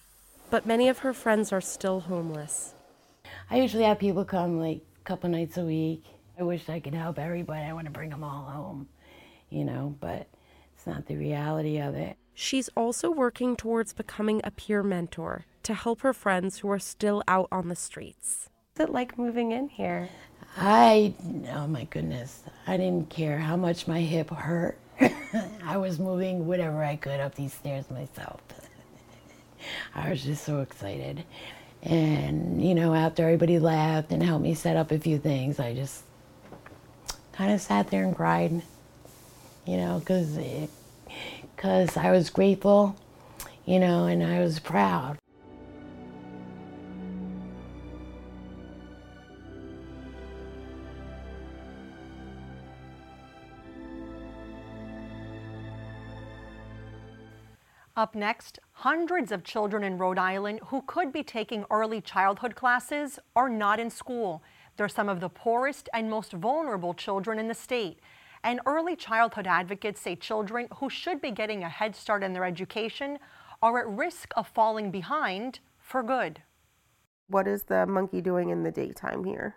But 0.50 0.66
many 0.66 0.90
of 0.90 1.00
her 1.00 1.14
friends 1.14 1.54
are 1.54 1.62
still 1.62 2.02
homeless. 2.02 2.74
I 3.50 3.58
usually 3.58 3.84
have 3.84 4.00
people 4.00 4.26
come 4.26 4.60
like 4.60 4.82
a 5.00 5.04
couple 5.04 5.30
nights 5.30 5.58
a 5.58 5.64
week. 5.64 6.04
I 6.40 6.44
wish 6.44 6.68
I 6.68 6.80
could 6.80 6.96
help 6.96 7.20
everybody. 7.20 7.64
I 7.64 7.74
want 7.74 7.86
to 7.86 7.92
bring 7.92 8.10
them 8.10 8.24
all 8.24 8.46
home, 8.46 8.90
you 9.50 9.64
know, 9.64 9.96
but 10.00 10.28
it's 10.76 10.88
not 10.88 11.06
the 11.06 11.16
reality 11.16 11.80
of 11.80 11.96
it. 11.96 12.18
She's 12.34 12.70
also 12.76 13.12
working 13.12 13.56
towards 13.56 13.94
becoming 13.94 14.42
a 14.44 14.52
peer 14.52 14.84
mentor 14.84 15.46
to 15.64 15.74
help 15.74 16.02
her 16.02 16.14
friends 16.14 16.60
who 16.60 16.70
are 16.72 16.80
still 16.80 17.24
out 17.28 17.48
on 17.52 17.68
the 17.68 17.76
streets. 17.76 18.50
What's 18.76 18.90
it 18.90 18.94
like 18.94 19.18
moving 19.18 19.52
in 19.52 19.70
here? 19.70 20.10
I, 20.58 21.14
oh 21.54 21.68
my 21.68 21.86
goodness, 21.86 22.44
I 22.68 22.78
didn't 22.78 23.10
care 23.10 23.38
how 23.38 23.56
much 23.56 23.88
my 23.88 24.02
hip 24.02 24.30
hurt. 24.30 24.78
I 25.64 25.78
was 25.78 26.00
moving 26.00 26.46
whatever 26.46 26.84
I 26.84 26.96
could 26.96 27.20
up 27.20 27.36
these 27.36 27.54
stairs 27.54 27.90
myself. 27.90 28.42
I 29.96 30.10
was 30.10 30.24
just 30.24 30.44
so 30.44 30.62
excited. 30.62 31.24
And, 31.84 32.64
you 32.64 32.76
know, 32.76 32.94
after 32.94 33.24
everybody 33.24 33.60
left 33.60 34.12
and 34.12 34.22
helped 34.22 34.44
me 34.44 34.54
set 34.54 34.76
up 34.76 34.92
a 34.92 35.00
few 35.00 35.18
things, 35.18 35.60
I 35.60 35.74
just 35.74 36.04
kind 37.34 37.52
of 37.52 37.62
sat 37.62 37.90
there 37.90 38.04
and 38.04 38.16
cried, 38.16 38.62
you 39.66 39.78
know, 39.78 40.00
because 40.00 40.38
because 41.62 41.96
I 41.96 42.10
was 42.10 42.32
grateful, 42.32 42.96
you 43.66 43.78
know, 43.78 44.06
and 44.06 44.24
I 44.24 44.40
was 44.40 44.58
proud. 44.58 45.20
Up 57.96 58.16
next, 58.16 58.58
hundreds 58.72 59.32
of 59.32 59.44
children 59.44 59.84
in 59.84 60.00
Rhode 60.00 60.18
Island 60.18 60.62
who 60.66 60.82
could 60.88 61.14
be 61.14 61.22
taking 61.22 61.66
early 61.70 62.02
childhood 62.02 62.56
classes 62.56 63.20
are 63.36 63.50
not 63.50 63.80
in 63.80 63.92
school. 63.92 64.42
They're 64.78 64.90
some 64.90 65.08
of 65.08 65.20
the 65.20 65.30
poorest 65.30 65.90
and 65.94 66.10
most 66.10 66.32
vulnerable 66.32 66.96
children 66.96 67.38
in 67.38 67.48
the 67.48 67.54
state. 67.54 68.00
And 68.44 68.60
early 68.66 68.96
childhood 68.96 69.48
advocates 69.48 70.02
say 70.02 70.16
children 70.16 70.68
who 70.78 70.90
should 70.90 71.22
be 71.22 71.32
getting 71.32 71.64
a 71.64 71.70
head 71.70 71.96
start 71.96 72.24
in 72.24 72.34
their 72.34 72.46
education 72.46 73.20
are 73.62 73.80
at 73.80 73.88
risk 73.88 74.32
of 74.36 74.48
falling 74.48 74.90
behind 74.90 75.60
for 75.78 76.02
good. 76.02 76.42
What 77.28 77.48
is 77.48 77.64
the 77.64 77.86
monkey 77.86 78.22
doing 78.22 78.50
in 78.50 78.64
the 78.64 78.72
daytime 78.72 79.24
here? 79.24 79.56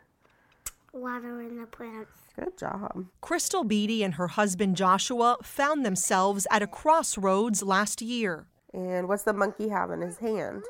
Watering 0.93 1.61
the 1.61 1.67
plants. 1.67 2.19
Good 2.38 2.59
job. 2.59 3.07
Crystal 3.21 3.64
Beatty 3.64 4.03
and 4.05 4.14
her 4.14 4.29
husband 4.29 4.76
Joshua 4.76 5.37
found 5.43 5.85
themselves 5.85 6.47
at 6.50 6.62
a 6.62 6.67
crossroads 6.67 7.62
last 7.62 8.03
year. 8.03 8.47
And 8.73 9.09
what's 9.09 9.23
the 9.23 9.33
monkey 9.33 9.69
have 9.69 9.91
in 9.91 10.03
his 10.03 10.19
hand? 10.19 10.64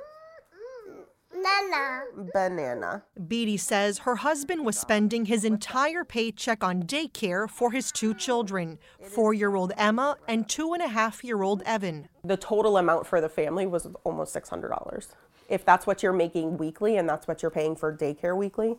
Nana. 1.44 2.04
Banana. 2.32 3.02
Beatty 3.28 3.56
says 3.56 3.98
her 3.98 4.16
husband 4.16 4.64
was 4.64 4.78
spending 4.78 5.26
his 5.26 5.44
entire 5.44 6.04
paycheck 6.04 6.64
on 6.64 6.84
daycare 6.84 7.48
for 7.48 7.70
his 7.70 7.92
two 7.92 8.14
children, 8.14 8.78
four 9.02 9.34
year 9.34 9.54
old 9.54 9.72
Emma 9.76 10.16
and 10.26 10.48
two 10.48 10.72
and 10.72 10.82
a 10.82 10.88
half 10.88 11.22
year 11.22 11.42
old 11.42 11.62
Evan. 11.66 12.08
The 12.24 12.36
total 12.36 12.78
amount 12.78 13.06
for 13.06 13.20
the 13.20 13.28
family 13.28 13.66
was 13.66 13.86
almost 14.04 14.34
$600. 14.34 15.06
If 15.48 15.64
that's 15.64 15.86
what 15.86 16.02
you're 16.02 16.12
making 16.12 16.56
weekly 16.56 16.96
and 16.96 17.08
that's 17.08 17.28
what 17.28 17.42
you're 17.42 17.50
paying 17.50 17.76
for 17.76 17.94
daycare 17.94 18.36
weekly, 18.36 18.76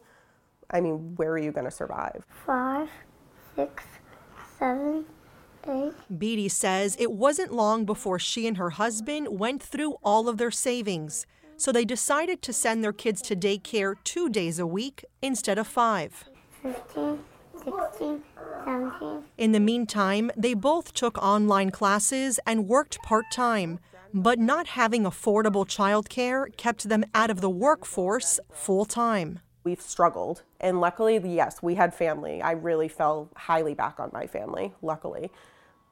I 0.71 0.81
mean, 0.81 1.15
where 1.15 1.31
are 1.31 1.37
you 1.37 1.51
going 1.51 1.65
to 1.65 1.71
survive? 1.71 2.25
Five, 2.45 2.89
six, 3.55 3.83
seven, 4.57 5.05
eight. 5.67 5.93
Beatty 6.17 6.49
says 6.49 6.95
it 6.99 7.11
wasn't 7.11 7.53
long 7.53 7.85
before 7.85 8.17
she 8.17 8.47
and 8.47 8.57
her 8.57 8.71
husband 8.71 9.39
went 9.39 9.61
through 9.61 9.97
all 10.03 10.27
of 10.27 10.37
their 10.37 10.51
savings. 10.51 11.27
So 11.57 11.71
they 11.71 11.85
decided 11.85 12.41
to 12.43 12.53
send 12.53 12.83
their 12.83 12.93
kids 12.93 13.21
to 13.23 13.35
daycare 13.35 13.95
two 14.03 14.29
days 14.29 14.59
a 14.59 14.67
week 14.67 15.05
instead 15.21 15.57
of 15.57 15.67
five. 15.67 16.25
15, 16.61 17.19
16, 17.63 18.23
17. 18.65 19.23
In 19.37 19.51
the 19.51 19.59
meantime, 19.59 20.31
they 20.35 20.53
both 20.53 20.93
took 20.93 21.17
online 21.17 21.71
classes 21.71 22.39
and 22.45 22.67
worked 22.67 22.99
part 23.03 23.25
time. 23.31 23.79
But 24.13 24.39
not 24.39 24.67
having 24.67 25.03
affordable 25.03 25.65
childcare 25.65 26.55
kept 26.55 26.87
them 26.87 27.03
out 27.13 27.29
of 27.29 27.41
the 27.41 27.49
workforce 27.49 28.39
full 28.51 28.85
time. 28.85 29.39
We've 29.65 29.81
struggled. 29.81 30.43
And 30.61 30.79
luckily, 30.79 31.17
yes, 31.17 31.61
we 31.61 31.75
had 31.75 31.93
family. 31.93 32.41
I 32.41 32.51
really 32.51 32.87
fell 32.87 33.29
highly 33.35 33.73
back 33.73 33.99
on 33.99 34.11
my 34.13 34.25
family, 34.25 34.73
luckily. 34.81 35.31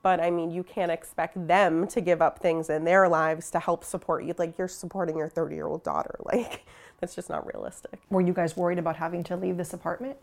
But 0.03 0.19
I 0.19 0.29
mean, 0.29 0.51
you 0.51 0.63
can't 0.63 0.91
expect 0.91 1.48
them 1.48 1.88
to 1.88 2.01
give 2.01 2.22
up 2.22 2.38
things 2.39 2.69
in 2.69 2.83
their 2.83 3.07
lives 3.07 3.50
to 3.51 3.60
help 3.60 3.83
support 3.83 4.25
you. 4.25 4.36
Like 4.38 4.57
you're 4.57 4.67
supporting 4.67 5.17
your 5.17 5.29
30 5.29 5.55
year 5.55 5.65
old 5.65 5.83
daughter. 5.83 6.19
Like 6.33 6.65
that's 7.00 7.15
just 7.15 7.29
not 7.29 7.45
realistic. 7.53 8.00
Were 8.10 8.22
you 8.22 8.33
guys 8.33 8.55
worried 8.57 8.79
about 8.79 8.95
having 8.95 9.24
to 9.25 9.36
leave 9.36 9.57
this 9.57 9.74
apartment? 9.74 10.17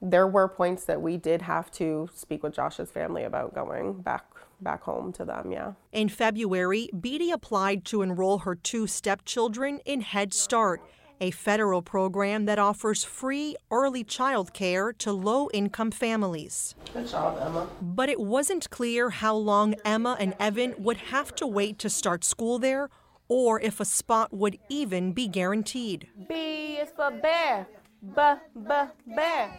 There 0.00 0.26
were 0.26 0.48
points 0.48 0.84
that 0.84 1.02
we 1.02 1.16
did 1.16 1.42
have 1.42 1.70
to 1.72 2.08
speak 2.14 2.42
with 2.42 2.54
Josh's 2.54 2.90
family 2.90 3.24
about 3.24 3.54
going 3.54 4.00
back 4.00 4.24
back 4.60 4.82
home 4.82 5.12
to 5.14 5.24
them, 5.24 5.52
yeah. 5.52 5.72
In 5.92 6.08
February, 6.08 6.88
Beatty 6.98 7.30
applied 7.30 7.84
to 7.86 8.02
enroll 8.02 8.38
her 8.38 8.54
two 8.54 8.86
stepchildren 8.86 9.80
in 9.84 10.00
Head 10.00 10.32
Start 10.32 10.82
a 11.20 11.30
federal 11.30 11.82
program 11.82 12.46
that 12.46 12.58
offers 12.58 13.04
free 13.04 13.56
early 13.70 14.04
child 14.04 14.52
care 14.52 14.92
to 14.94 15.12
low 15.12 15.48
income 15.52 15.90
families. 15.90 16.74
Good 16.92 17.08
job, 17.08 17.38
Emma. 17.40 17.68
But 17.80 18.08
it 18.08 18.20
wasn't 18.20 18.70
clear 18.70 19.10
how 19.10 19.34
long 19.34 19.74
Emma 19.84 20.16
and 20.18 20.34
Evan 20.40 20.74
would 20.78 20.96
have 20.96 21.34
to 21.36 21.46
wait 21.46 21.78
to 21.80 21.90
start 21.90 22.24
school 22.24 22.58
there 22.58 22.88
or 23.28 23.60
if 23.60 23.78
a 23.80 23.84
spot 23.84 24.32
would 24.32 24.58
even 24.68 25.12
be 25.12 25.28
guaranteed. 25.28 26.08
B 26.28 26.78
is 26.80 26.90
for 26.96 27.10
bear. 27.10 27.66
B, 28.02 28.22
b, 28.54 28.74
bear. 29.14 29.58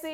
C 0.00 0.08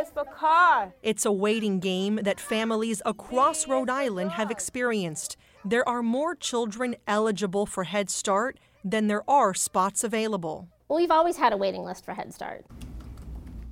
is 0.00 0.08
for 0.10 0.24
car. 0.24 0.94
It's 1.02 1.26
a 1.26 1.32
waiting 1.32 1.80
game 1.80 2.20
that 2.22 2.40
families 2.40 3.02
across 3.04 3.68
Rhode 3.68 3.90
Island 3.90 4.32
have 4.32 4.50
experienced. 4.50 5.36
There 5.64 5.86
are 5.88 6.02
more 6.02 6.34
children 6.34 6.96
eligible 7.06 7.66
for 7.66 7.84
Head 7.84 8.08
Start 8.08 8.58
than 8.84 9.06
there 9.06 9.28
are 9.28 9.54
spots 9.54 10.04
available. 10.04 10.68
We've 10.88 11.10
always 11.10 11.38
had 11.38 11.52
a 11.52 11.56
waiting 11.56 11.82
list 11.82 12.04
for 12.04 12.12
Head 12.12 12.34
Start. 12.34 12.66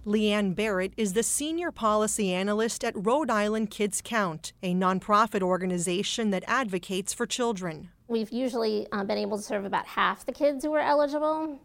Leanne 0.04 0.56
Barrett 0.56 0.92
is 0.96 1.12
the 1.12 1.22
senior 1.22 1.70
policy 1.70 2.32
analyst 2.32 2.82
at 2.82 2.92
Rhode 2.96 3.30
Island 3.30 3.70
Kids 3.70 4.00
Count, 4.02 4.52
a 4.60 4.74
nonprofit 4.74 5.42
organization 5.42 6.30
that 6.30 6.42
advocates 6.48 7.14
for 7.14 7.24
children. 7.24 7.90
We've 8.08 8.32
usually 8.32 8.88
uh, 8.90 9.04
been 9.04 9.18
able 9.18 9.36
to 9.36 9.42
serve 9.42 9.64
about 9.64 9.86
half 9.86 10.26
the 10.26 10.32
kids 10.32 10.64
who 10.64 10.74
are 10.74 10.80
eligible, 10.80 11.60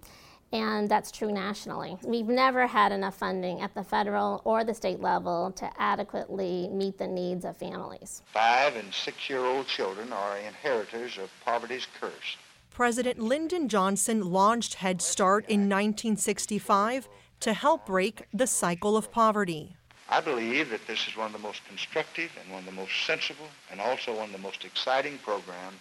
and 0.54 0.88
that's 0.88 1.12
true 1.12 1.32
nationally. 1.32 1.98
We've 2.04 2.28
never 2.28 2.68
had 2.68 2.92
enough 2.92 3.18
funding 3.18 3.62
at 3.62 3.74
the 3.74 3.84
federal 3.84 4.42
or 4.46 4.64
the 4.64 4.74
state 4.74 5.00
level 5.00 5.52
to 5.54 5.70
adequately 5.78 6.70
meet 6.72 7.00
the 7.00 7.08
needs 7.08 7.44
of 7.44 7.58
families. 7.58 8.22
Five 8.28 8.76
and 8.76 8.94
six 8.94 9.30
year 9.30 9.44
old 9.44 9.66
children 9.66 10.14
are 10.14 10.38
inheritors 10.38 11.18
of 11.18 11.32
poverty's 11.44 11.88
curse. 12.00 12.38
President 12.78 13.18
Lyndon 13.18 13.68
Johnson 13.70 14.30
launched 14.32 14.76
Head 14.76 15.02
Start 15.02 15.46
in 15.50 15.62
1965 15.62 17.10
to 17.40 17.54
help 17.54 17.88
break 17.88 18.28
the 18.32 18.46
cycle 18.46 18.96
of 18.96 19.12
poverty. 19.12 19.76
I 20.10 20.22
believe 20.22 20.70
that 20.70 20.86
this 20.86 21.08
is 21.08 21.18
one 21.18 21.26
of 21.26 21.34
the 21.34 21.40
most 21.40 21.66
constructive 21.68 22.30
and 22.40 22.54
one 22.54 22.60
of 22.60 22.66
the 22.68 22.80
most 22.80 22.92
sensible 23.08 23.48
and 23.72 23.82
also 23.82 24.16
one 24.16 24.26
of 24.26 24.32
the 24.32 24.38
most 24.38 24.64
exciting 24.64 25.18
programs 25.24 25.78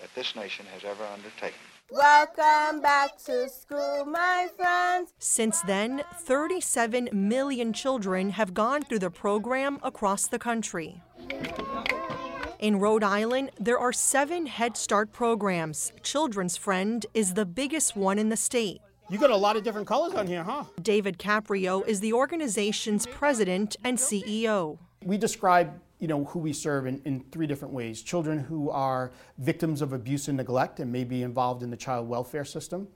that 0.00 0.08
this 0.14 0.34
nation 0.34 0.64
has 0.72 0.84
ever 0.84 1.04
undertaken. 1.04 1.60
Welcome 1.90 2.80
back 2.80 3.18
to 3.26 3.50
school, 3.50 4.06
my 4.06 4.48
friends. 4.56 5.12
Since 5.18 5.60
then, 5.60 6.02
37 6.22 7.10
million 7.12 7.74
children 7.74 8.30
have 8.30 8.54
gone 8.54 8.80
through 8.80 9.00
the 9.00 9.10
program 9.10 9.78
across 9.82 10.28
the 10.28 10.38
country. 10.38 11.02
In 12.62 12.78
Rhode 12.78 13.02
Island, 13.02 13.50
there 13.58 13.76
are 13.76 13.92
seven 13.92 14.46
Head 14.46 14.76
Start 14.76 15.12
programs. 15.12 15.92
Children's 16.04 16.56
Friend 16.56 17.04
is 17.12 17.34
the 17.34 17.44
biggest 17.44 17.96
one 17.96 18.20
in 18.20 18.28
the 18.28 18.36
state. 18.36 18.80
You 19.10 19.18
got 19.18 19.30
a 19.30 19.36
lot 19.36 19.56
of 19.56 19.64
different 19.64 19.88
colors 19.88 20.14
on 20.14 20.28
here, 20.28 20.44
huh? 20.44 20.66
David 20.80 21.18
Caprio 21.18 21.84
is 21.84 21.98
the 21.98 22.12
organization's 22.12 23.04
president 23.08 23.74
and 23.82 23.98
CEO. 23.98 24.78
We 25.04 25.18
describe 25.18 25.72
you 25.98 26.06
know, 26.06 26.22
who 26.26 26.38
we 26.38 26.52
serve 26.52 26.86
in, 26.86 27.02
in 27.04 27.24
three 27.32 27.48
different 27.48 27.74
ways. 27.74 28.00
Children 28.00 28.38
who 28.38 28.70
are 28.70 29.10
victims 29.38 29.82
of 29.82 29.92
abuse 29.92 30.28
and 30.28 30.36
neglect 30.36 30.78
and 30.78 30.92
may 30.92 31.02
be 31.02 31.24
involved 31.24 31.64
in 31.64 31.70
the 31.70 31.76
child 31.76 32.08
welfare 32.08 32.44
system. 32.44 32.86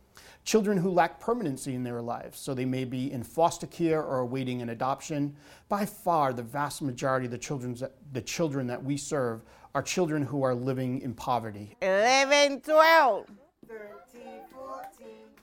Children 0.44 0.78
who 0.78 0.90
lack 0.90 1.20
permanency 1.20 1.74
in 1.74 1.82
their 1.82 2.02
lives, 2.02 2.38
so 2.38 2.54
they 2.54 2.64
may 2.64 2.84
be 2.84 3.10
in 3.12 3.22
foster 3.22 3.66
care 3.66 4.02
or 4.02 4.20
awaiting 4.20 4.62
an 4.62 4.68
adoption. 4.68 5.36
By 5.68 5.86
far, 5.86 6.32
the 6.32 6.42
vast 6.42 6.82
majority 6.82 7.26
of 7.26 7.32
the, 7.32 7.38
children's, 7.38 7.82
the 8.12 8.22
children 8.22 8.66
that 8.68 8.82
we 8.82 8.96
serve 8.96 9.42
are 9.74 9.82
children 9.82 10.22
who 10.22 10.42
are 10.42 10.54
living 10.54 11.00
in 11.00 11.14
poverty. 11.14 11.76
11, 11.82 12.60
12. 12.60 13.26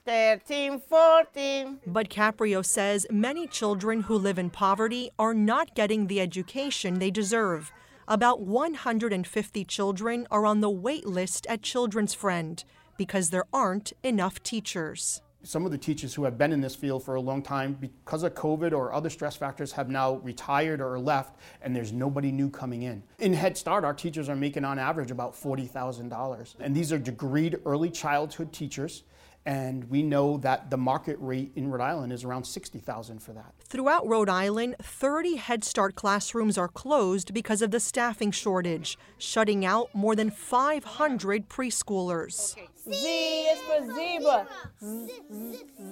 13, 0.06 0.80
14. 0.80 1.80
But 1.86 2.10
Caprio 2.10 2.64
says 2.64 3.06
many 3.10 3.46
children 3.46 4.02
who 4.02 4.16
live 4.16 4.38
in 4.38 4.50
poverty 4.50 5.10
are 5.18 5.32
not 5.32 5.74
getting 5.74 6.06
the 6.06 6.20
education 6.20 6.98
they 6.98 7.10
deserve. 7.10 7.72
About 8.06 8.42
150 8.42 9.64
children 9.64 10.26
are 10.30 10.44
on 10.44 10.60
the 10.60 10.68
wait 10.68 11.06
list 11.06 11.46
at 11.46 11.62
Children's 11.62 12.12
Friend 12.12 12.62
because 12.96 13.30
there 13.30 13.44
aren't 13.52 13.92
enough 14.02 14.42
teachers. 14.42 15.20
Some 15.42 15.66
of 15.66 15.72
the 15.72 15.78
teachers 15.78 16.14
who 16.14 16.24
have 16.24 16.38
been 16.38 16.52
in 16.52 16.62
this 16.62 16.74
field 16.74 17.04
for 17.04 17.16
a 17.16 17.20
long 17.20 17.42
time, 17.42 17.74
because 17.74 18.22
of 18.22 18.34
COVID 18.34 18.72
or 18.72 18.94
other 18.94 19.10
stress 19.10 19.36
factors, 19.36 19.72
have 19.72 19.90
now 19.90 20.14
retired 20.16 20.80
or 20.80 20.98
left, 20.98 21.36
and 21.60 21.76
there's 21.76 21.92
nobody 21.92 22.32
new 22.32 22.48
coming 22.48 22.82
in. 22.82 23.02
In 23.18 23.34
Head 23.34 23.58
Start, 23.58 23.84
our 23.84 23.92
teachers 23.92 24.30
are 24.30 24.36
making 24.36 24.64
on 24.64 24.78
average 24.78 25.10
about 25.10 25.34
$40,000. 25.34 26.54
And 26.60 26.74
these 26.74 26.92
are 26.92 26.98
degreed 26.98 27.60
early 27.66 27.90
childhood 27.90 28.52
teachers 28.52 29.02
and 29.46 29.84
we 29.84 30.02
know 30.02 30.38
that 30.38 30.70
the 30.70 30.76
market 30.76 31.16
rate 31.20 31.52
in 31.54 31.70
Rhode 31.70 31.82
Island 31.82 32.12
is 32.12 32.24
around 32.24 32.44
60,000 32.44 33.18
for 33.20 33.32
that. 33.32 33.54
Throughout 33.60 34.06
Rhode 34.06 34.28
Island, 34.30 34.76
30 34.82 35.36
Head 35.36 35.64
Start 35.64 35.94
classrooms 35.94 36.56
are 36.56 36.68
closed 36.68 37.34
because 37.34 37.60
of 37.60 37.70
the 37.70 37.80
staffing 37.80 38.30
shortage, 38.30 38.96
shutting 39.18 39.64
out 39.64 39.94
more 39.94 40.16
than 40.16 40.30
500 40.30 41.48
preschoolers. 41.48 42.56
Z 42.84 42.90
is 42.92 43.60
for 43.62 43.94
zebra. 43.94 44.46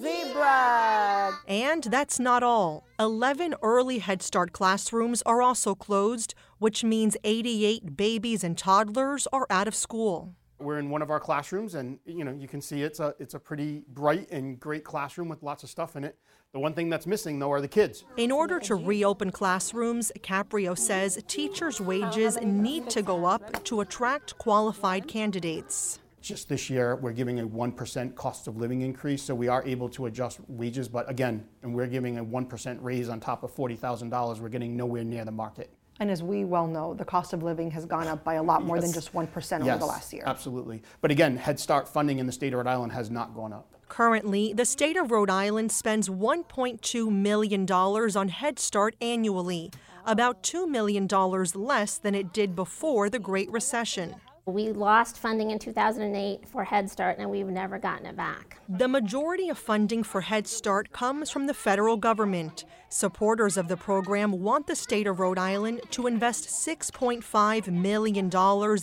Zebra. 0.00 1.38
And 1.46 1.84
that's 1.84 2.18
not 2.18 2.42
all. 2.42 2.86
11 2.98 3.54
early 3.62 3.98
Head 3.98 4.22
Start 4.22 4.52
classrooms 4.52 5.22
are 5.22 5.42
also 5.42 5.74
closed, 5.74 6.34
which 6.58 6.84
means 6.84 7.16
88 7.24 7.96
babies 7.96 8.44
and 8.44 8.56
toddlers 8.56 9.26
are 9.32 9.46
out 9.50 9.68
of 9.68 9.74
school. 9.74 10.34
We're 10.62 10.79
in 10.79 10.90
one 10.90 11.03
of 11.03 11.11
our 11.11 11.20
classrooms, 11.20 11.75
and 11.75 11.98
you 12.05 12.25
know 12.25 12.33
you 12.33 12.46
can 12.46 12.61
see 12.61 12.83
it's 12.83 13.01
a 13.01 13.14
it's 13.18 13.35
a 13.35 13.38
pretty 13.38 13.85
bright 13.88 14.31
and 14.31 14.59
great 14.61 14.85
classroom 14.85 15.29
with 15.29 15.42
lots 15.42 15.62
of 15.62 15.70
stuff 15.70 15.96
in 15.96 16.05
it. 16.05 16.16
The 16.53 16.59
one 16.59 16.75
thing 16.75 16.88
that's 16.88 17.07
missing 17.07 17.38
though 17.38 17.51
are 17.51 17.61
the 17.61 17.68
kids. 17.68 18.05
In 18.16 18.31
order 18.31 18.61
to 18.61 18.75
reopen 18.75 19.31
classrooms, 19.31 20.12
Caprio 20.20 20.77
says 20.79 21.22
teachers' 21.27 21.81
wages 21.81 22.38
need 22.42 22.90
to 22.90 23.03
go 23.03 23.25
up 23.25 23.64
to 23.64 23.81
attract 23.81 24.38
qualified 24.38 25.09
candidates. 25.09 25.98
Just 26.20 26.48
this 26.48 26.70
year, 26.70 26.94
we're 26.94 27.12
giving 27.12 27.40
a 27.40 27.48
1% 27.48 28.14
cost 28.14 28.46
of 28.46 28.57
living 28.57 28.83
increase, 28.83 29.25
so 29.25 29.35
we 29.35 29.48
are 29.48 29.64
able 29.66 29.88
to 29.88 30.07
adjust 30.07 30.38
wages. 30.46 30.88
But 30.88 31.11
again, 31.11 31.44
and 31.62 31.75
we're 31.75 31.88
giving 31.88 32.18
a 32.18 32.25
1% 32.25 32.79
raise 32.81 33.09
on 33.09 33.18
top 33.18 33.42
of 33.42 33.53
$40,000, 33.53 34.38
we're 34.38 34.48
getting 34.48 34.77
nowhere 34.77 35.03
near 35.03 35.25
the 35.25 35.33
market. 35.33 35.75
And 36.02 36.10
as 36.10 36.20
we 36.20 36.44
well 36.44 36.66
know, 36.66 36.94
the 36.94 37.04
cost 37.04 37.32
of 37.32 37.44
living 37.44 37.70
has 37.70 37.86
gone 37.86 38.08
up 38.08 38.24
by 38.24 38.34
a 38.34 38.42
lot 38.42 38.64
more 38.64 38.74
Yes. 38.76 38.86
than 38.86 38.92
just 38.92 39.14
1% 39.14 39.60
over 39.60 39.70
yes, 39.70 39.78
the 39.78 39.86
last 39.86 40.12
year. 40.12 40.24
Absolutely. 40.26 40.82
But 41.00 41.12
again, 41.12 41.36
Head 41.36 41.60
Start 41.60 41.86
funding 41.86 42.18
in 42.18 42.26
the 42.26 42.32
state 42.32 42.52
of 42.52 42.56
Rhode 42.56 42.66
Island 42.66 42.90
has 42.90 43.08
not 43.08 43.36
gone 43.36 43.52
up. 43.52 43.68
Currently, 43.88 44.52
the 44.52 44.64
state 44.64 44.96
of 44.96 45.12
Rhode 45.12 45.30
Island 45.30 45.70
spends 45.70 46.08
$1.2 46.08 47.08
million 47.08 47.70
on 47.70 48.28
Head 48.30 48.58
Start 48.58 48.96
annually, 49.00 49.70
about 50.04 50.42
$2 50.42 50.66
million 50.68 51.06
less 51.54 51.98
than 51.98 52.16
it 52.16 52.32
did 52.32 52.56
before 52.56 53.08
the 53.08 53.20
Great 53.20 53.48
Recession. 53.52 54.16
We 54.44 54.72
lost 54.72 55.18
funding 55.18 55.52
in 55.52 55.61
2008 55.61 56.48
for 56.48 56.64
Head 56.64 56.90
Start 56.90 57.18
and 57.18 57.31
we've 57.31 57.46
never 57.46 57.78
gotten 57.78 58.07
it 58.07 58.16
back. 58.16 58.59
The 58.68 58.88
majority 58.88 59.48
of 59.48 59.57
funding 59.57 60.02
for 60.02 60.20
Head 60.20 60.48
Start 60.48 60.90
comes 60.90 61.31
from 61.31 61.46
the 61.46 61.55
federal 61.55 61.96
government. 61.96 62.64
Supporters 62.88 63.57
of 63.57 63.68
the 63.68 63.76
program 63.76 64.33
want 64.33 64.66
the 64.66 64.74
state 64.74 65.07
of 65.07 65.20
Rhode 65.20 65.38
Island 65.38 65.83
to 65.92 66.09
invest 66.09 66.48
$6.5 66.48 67.68
million 67.68 68.31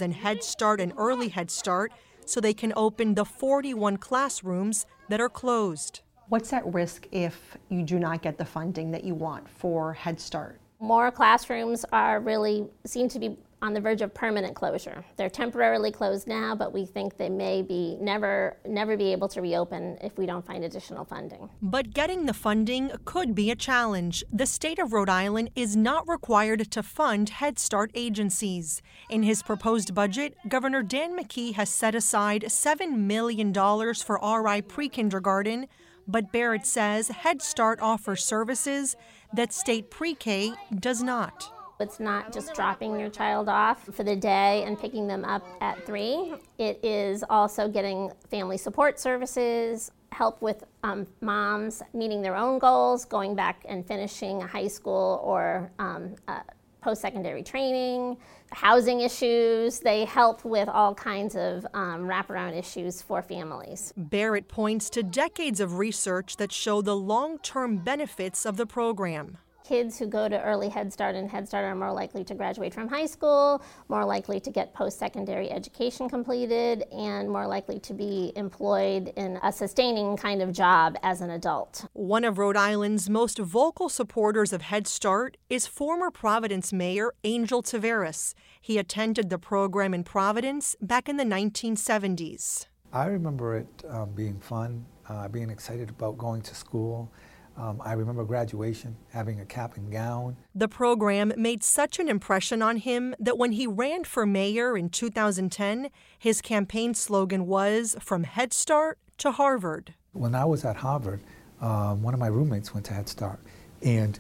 in 0.02 0.12
Head 0.14 0.44
Start 0.44 0.80
and 0.80 0.94
Early 0.96 1.28
Head 1.28 1.52
Start 1.52 1.92
so 2.26 2.40
they 2.40 2.54
can 2.54 2.72
open 2.78 3.16
the 3.16 3.26
41 3.26 3.98
classrooms 3.98 4.86
that 5.10 5.20
are 5.20 5.28
closed. 5.28 6.00
What's 6.30 6.54
at 6.54 6.66
risk 6.74 7.08
if 7.12 7.58
you 7.68 7.84
do 7.84 8.00
not 8.00 8.22
get 8.22 8.38
the 8.38 8.46
funding 8.46 8.92
that 8.92 9.04
you 9.04 9.14
want 9.14 9.50
for 9.50 9.92
Head 9.92 10.22
Start? 10.22 10.62
More 10.80 11.12
classrooms 11.12 11.84
are 11.92 12.22
really 12.22 12.66
seem 12.86 13.10
to 13.10 13.20
be 13.20 13.36
on 13.62 13.74
the 13.74 13.82
verge 13.82 14.02
of 14.02 14.14
permanent 14.14 14.56
closure. 14.56 15.04
They're 15.18 15.30
temporarily 15.30 15.92
closed 15.92 16.28
now, 16.28 16.56
but 16.56 16.74
we 16.74 16.86
think 16.86 17.18
they 17.18 17.30
may 17.30 17.62
be 17.62 17.98
never 18.00 18.58
never 18.66 18.96
be 18.96 19.12
able 19.12 19.28
to 19.30 19.42
reopen 19.42 19.98
if 20.02 20.18
we 20.18 20.26
don't 20.26 20.46
find 20.46 20.64
additional 20.64 21.06
funding. 21.06 21.50
But 21.62 21.94
getting 21.94 22.26
the 22.26 22.34
funding 22.34 22.92
could 23.06 23.36
be 23.36 23.52
a 23.52 23.56
challenge. 23.56 24.24
The 24.32 24.46
state 24.46 24.80
of 24.80 24.94
Rhode 24.94 25.10
Island 25.10 25.50
is 25.56 25.76
not 25.76 26.08
required 26.08 26.72
to 26.72 26.84
fund 26.84 27.30
Head 27.30 27.60
Start 27.60 27.92
agencies. 27.94 28.82
In 29.10 29.24
his 29.24 29.44
proposed 29.44 29.94
budget, 29.94 30.36
Governor 30.48 30.84
Dan 30.84 31.18
McKee 31.18 31.54
has 31.54 31.70
set 31.70 31.96
aside 31.96 32.44
$7 32.48 32.98
million 32.98 33.54
for 33.54 34.20
RI 34.24 34.62
pre 34.62 34.90
kindergarten, 34.90 35.68
but 36.08 36.32
Barrett 36.32 36.66
says 36.66 37.10
Head 37.10 37.42
Start 37.42 37.80
offers 37.82 38.24
services 38.24 38.96
that 39.34 39.54
state 39.54 39.92
pre 39.92 40.16
K 40.16 40.54
does 40.80 41.04
not. 41.04 41.52
It's 41.82 42.00
not 42.02 42.34
just 42.34 42.54
dropping 42.56 43.00
your 43.00 43.10
child 43.10 43.48
off 43.48 43.86
for 43.86 44.04
the 44.04 44.16
day 44.16 44.64
and 44.66 44.78
picking 44.78 45.08
them 45.08 45.24
up 45.24 45.48
at 45.62 45.86
three. 45.86 46.34
It 46.58 46.78
is 46.84 47.24
also 47.30 47.70
getting 47.70 48.12
family 48.30 48.58
support 48.58 49.00
services, 49.00 49.90
help 50.12 50.42
with 50.42 50.66
um, 50.84 51.08
moms 51.22 51.82
meeting 51.94 52.22
their 52.22 52.36
own 52.36 52.60
goals, 52.60 53.06
going 53.06 53.34
back 53.34 53.64
and 53.70 53.88
finishing 53.88 54.42
a 54.42 54.48
high 54.48 54.68
school 54.68 55.22
or 55.24 55.72
um, 55.80 56.16
a 56.28 56.42
post 56.82 57.02
secondary 57.02 57.44
training, 57.44 58.18
housing 58.52 59.00
issues. 59.00 59.80
They 59.80 60.04
help 60.04 60.44
with 60.44 60.68
all 60.68 60.94
kinds 60.94 61.38
of 61.38 61.66
um, 61.74 62.02
wraparound 62.02 62.58
issues 62.58 63.02
for 63.02 63.22
families. 63.22 63.94
Barrett 63.96 64.50
points 64.50 64.90
to 64.90 65.02
decades 65.04 65.62
of 65.62 65.78
research 65.78 66.36
that 66.38 66.52
show 66.52 66.82
the 66.82 66.98
long 66.98 67.38
term 67.38 67.78
benefits 67.78 68.46
of 68.46 68.58
the 68.58 68.66
program 68.66 69.38
kids 69.70 70.00
who 70.00 70.08
go 70.08 70.28
to 70.28 70.42
early 70.42 70.68
Head 70.68 70.92
Start 70.92 71.14
and 71.14 71.30
Head 71.30 71.48
Start 71.48 71.64
are 71.64 71.76
more 71.76 71.94
likely 71.94 72.24
to 72.24 72.34
graduate 72.34 72.74
from 72.74 72.88
high 72.88 73.06
school, 73.06 73.62
more 73.88 74.04
likely 74.04 74.40
to 74.40 74.50
get 74.50 74.74
post 74.74 74.98
secondary 74.98 75.52
education 75.52 76.10
completed, 76.10 76.86
and 76.92 77.30
more 77.30 77.46
likely 77.46 77.80
to 77.82 77.94
be 77.94 78.34
employed 78.36 79.14
in 79.16 79.38
a 79.44 79.52
sustaining 79.52 80.18
kind 80.18 80.42
of 80.42 80.52
job 80.52 80.98
as 81.04 81.22
an 81.22 81.30
adult. 81.30 81.86
One 81.94 82.24
of 82.24 82.40
Rhode 82.40 82.58
Island's 82.58 83.12
most 83.12 83.38
vocal 83.38 83.90
supporters 83.90 84.52
of 84.52 84.64
Head 84.64 84.88
Start 84.88 85.38
is 85.52 85.68
former 85.68 86.10
Providence 86.10 86.74
Mayor 86.74 87.14
Angel 87.24 87.62
Taveras. 87.62 88.34
He 88.60 88.80
attended 88.80 89.30
the 89.30 89.38
program 89.38 89.94
in 89.94 90.04
Providence 90.04 90.76
back 90.82 91.08
in 91.08 91.18
the 91.18 91.24
1970s. 91.24 92.66
I 92.92 93.06
remember 93.06 93.56
it 93.56 93.84
um, 93.88 94.14
being 94.14 94.40
fun, 94.40 94.88
uh, 95.08 95.28
being 95.28 95.52
excited 95.52 95.92
about 95.92 96.18
going 96.18 96.42
to 96.42 96.56
school. 96.56 97.12
Um, 97.60 97.82
I 97.84 97.92
remember 97.92 98.24
graduation, 98.24 98.96
having 99.12 99.42
a 99.42 99.46
cap 99.46 99.76
and 99.76 99.92
gown. 99.92 100.38
The 100.56 100.70
program 100.70 101.34
made 101.36 101.62
such 101.62 102.00
an 102.00 102.08
impression 102.08 102.62
on 102.62 102.78
him 102.78 103.14
that 103.20 103.38
when 103.38 103.52
he 103.52 103.68
ran 103.68 104.06
for 104.06 104.26
mayor 104.26 104.78
in 104.78 104.90
2010, 104.90 105.90
his 106.18 106.40
campaign 106.40 106.94
slogan 106.94 107.48
was 107.48 107.98
From 108.00 108.24
Head 108.24 108.54
Start 108.54 108.98
to 109.18 109.32
Harvard. 109.32 109.94
When 110.14 110.36
I 110.36 110.46
was 110.46 110.64
at 110.64 110.78
Harvard, 110.78 111.20
um, 111.60 112.02
one 112.02 112.14
of 112.14 112.20
my 112.22 112.28
roommates 112.28 112.74
went 112.74 112.86
to 112.86 112.94
Head 112.94 113.10
Start, 113.10 113.42
and 113.84 114.18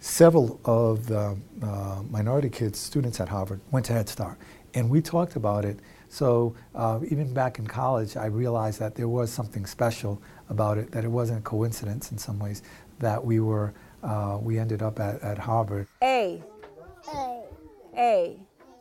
several 0.00 0.60
of 0.66 1.06
the 1.06 1.38
uh, 1.62 2.02
minority 2.10 2.50
kids, 2.50 2.78
students 2.78 3.20
at 3.20 3.28
Harvard, 3.30 3.60
went 3.70 3.86
to 3.86 3.94
Head 3.94 4.10
Start. 4.10 4.36
And 4.74 4.90
we 4.90 5.00
talked 5.00 5.36
about 5.36 5.64
it. 5.64 5.78
So 6.08 6.54
uh, 6.74 7.00
even 7.08 7.32
back 7.32 7.58
in 7.58 7.66
college, 7.66 8.16
I 8.16 8.26
realized 8.26 8.78
that 8.80 8.96
there 8.96 9.08
was 9.08 9.30
something 9.30 9.64
special 9.64 10.20
about 10.50 10.76
it, 10.76 10.92
that 10.92 11.04
it 11.04 11.08
wasn't 11.08 11.38
a 11.38 11.42
coincidence 11.42 12.12
in 12.12 12.18
some 12.18 12.38
ways, 12.38 12.62
that 13.02 13.22
we 13.22 13.38
were, 13.38 13.74
uh, 14.02 14.38
we 14.40 14.58
ended 14.58 14.82
up 14.82 14.98
at, 14.98 15.22
at 15.22 15.38
Harvard. 15.38 15.86
A. 16.02 16.42
A. 17.14 17.42
A. 17.96 18.36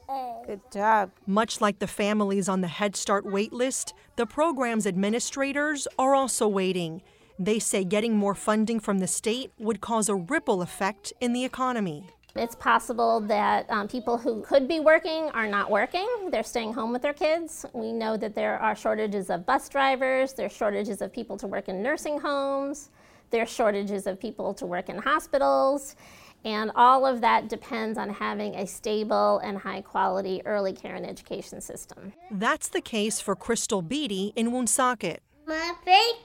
A. 0.10 0.42
Good 0.48 0.62
job. 0.72 1.12
Much 1.28 1.62
like 1.62 1.80
the 1.80 1.88
families 1.88 2.48
on 2.50 2.62
the 2.62 2.68
Head 2.68 2.96
Start 2.96 3.26
wait 3.26 3.52
list, 3.54 3.94
the 4.16 4.26
program's 4.26 4.88
administrators 4.88 5.88
are 6.00 6.16
also 6.16 6.48
waiting. 6.48 7.02
They 7.38 7.60
say 7.60 7.84
getting 7.84 8.16
more 8.16 8.36
funding 8.36 8.80
from 8.80 9.00
the 9.00 9.08
state 9.08 9.52
would 9.58 9.82
cause 9.82 10.10
a 10.10 10.16
ripple 10.16 10.62
effect 10.62 11.12
in 11.22 11.34
the 11.34 11.44
economy. 11.44 12.06
It's 12.36 12.56
possible 12.56 13.20
that 13.22 13.70
um, 13.70 13.90
people 13.90 14.18
who 14.18 14.42
could 14.42 14.68
be 14.68 14.80
working 14.80 15.30
are 15.34 15.48
not 15.48 15.70
working. 15.70 16.08
They're 16.30 16.44
staying 16.44 16.74
home 16.74 16.94
with 16.94 17.02
their 17.02 17.14
kids. 17.14 17.66
We 17.74 17.92
know 17.92 18.16
that 18.16 18.36
there 18.36 18.58
are 18.60 18.74
shortages 18.74 19.30
of 19.30 19.46
bus 19.46 19.68
drivers, 19.68 20.34
there's 20.34 20.54
shortages 20.54 21.02
of 21.02 21.12
people 21.12 21.36
to 21.38 21.48
work 21.48 21.68
in 21.68 21.82
nursing 21.84 22.20
homes, 22.20 22.90
there's 23.32 23.50
shortages 23.50 24.06
of 24.08 24.20
people 24.20 24.54
to 24.56 24.66
work 24.66 24.90
in 24.90 24.98
hospitals. 24.98 25.96
And 26.44 26.72
all 26.76 27.06
of 27.06 27.22
that 27.22 27.50
depends 27.50 27.98
on 27.98 28.10
having 28.10 28.56
a 28.56 28.66
stable 28.66 29.40
and 29.40 29.58
high 29.58 29.82
quality 29.82 30.42
early 30.46 30.74
care 30.74 30.96
and 30.96 31.06
education 31.06 31.62
system. 31.62 32.14
That's 32.32 32.68
the 32.68 32.82
case 32.82 33.20
for 33.20 33.36
Crystal 33.36 33.82
Beatty 33.82 34.34
in 34.36 34.52
Woonsocket. 34.52 35.22
My 35.46 35.74
face 35.86 36.16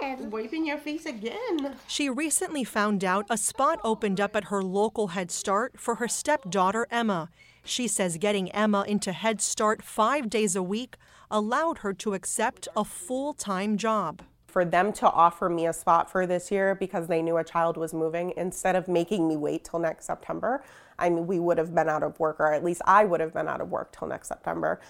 again. 0.00 0.30
Wiping 0.30 0.66
your 0.66 0.78
face 0.78 1.06
again. 1.06 1.76
She 1.86 2.08
recently 2.08 2.64
found 2.64 3.04
out 3.04 3.26
a 3.28 3.36
spot 3.36 3.80
opened 3.84 4.20
up 4.20 4.34
at 4.34 4.44
her 4.44 4.62
local 4.62 5.08
Head 5.08 5.30
Start 5.30 5.78
for 5.78 5.96
her 5.96 6.08
stepdaughter, 6.08 6.86
Emma. 6.90 7.28
She 7.62 7.86
says 7.86 8.16
getting 8.16 8.50
Emma 8.52 8.84
into 8.88 9.12
Head 9.12 9.40
Start 9.42 9.82
five 9.82 10.30
days 10.30 10.56
a 10.56 10.62
week 10.62 10.96
allowed 11.30 11.78
her 11.78 11.92
to 11.92 12.14
accept 12.14 12.66
a 12.74 12.84
full 12.84 13.34
time 13.34 13.76
job 13.76 14.22
for 14.50 14.64
them 14.64 14.92
to 14.94 15.10
offer 15.10 15.48
me 15.48 15.66
a 15.66 15.72
spot 15.72 16.10
for 16.10 16.26
this 16.26 16.50
year 16.50 16.74
because 16.74 17.06
they 17.06 17.22
knew 17.22 17.36
a 17.36 17.44
child 17.44 17.76
was 17.76 17.94
moving 17.94 18.32
instead 18.36 18.76
of 18.76 18.88
making 18.88 19.28
me 19.28 19.36
wait 19.36 19.64
till 19.64 19.78
next 19.78 20.06
September. 20.06 20.62
I 20.98 21.08
mean, 21.08 21.26
we 21.26 21.38
would 21.38 21.56
have 21.58 21.74
been 21.74 21.88
out 21.88 22.02
of 22.02 22.18
work, 22.20 22.38
or 22.40 22.52
at 22.52 22.62
least 22.62 22.82
I 22.84 23.04
would 23.04 23.20
have 23.20 23.32
been 23.32 23.48
out 23.48 23.60
of 23.60 23.70
work 23.70 23.96
till 23.96 24.08
next 24.08 24.28
September. 24.28 24.80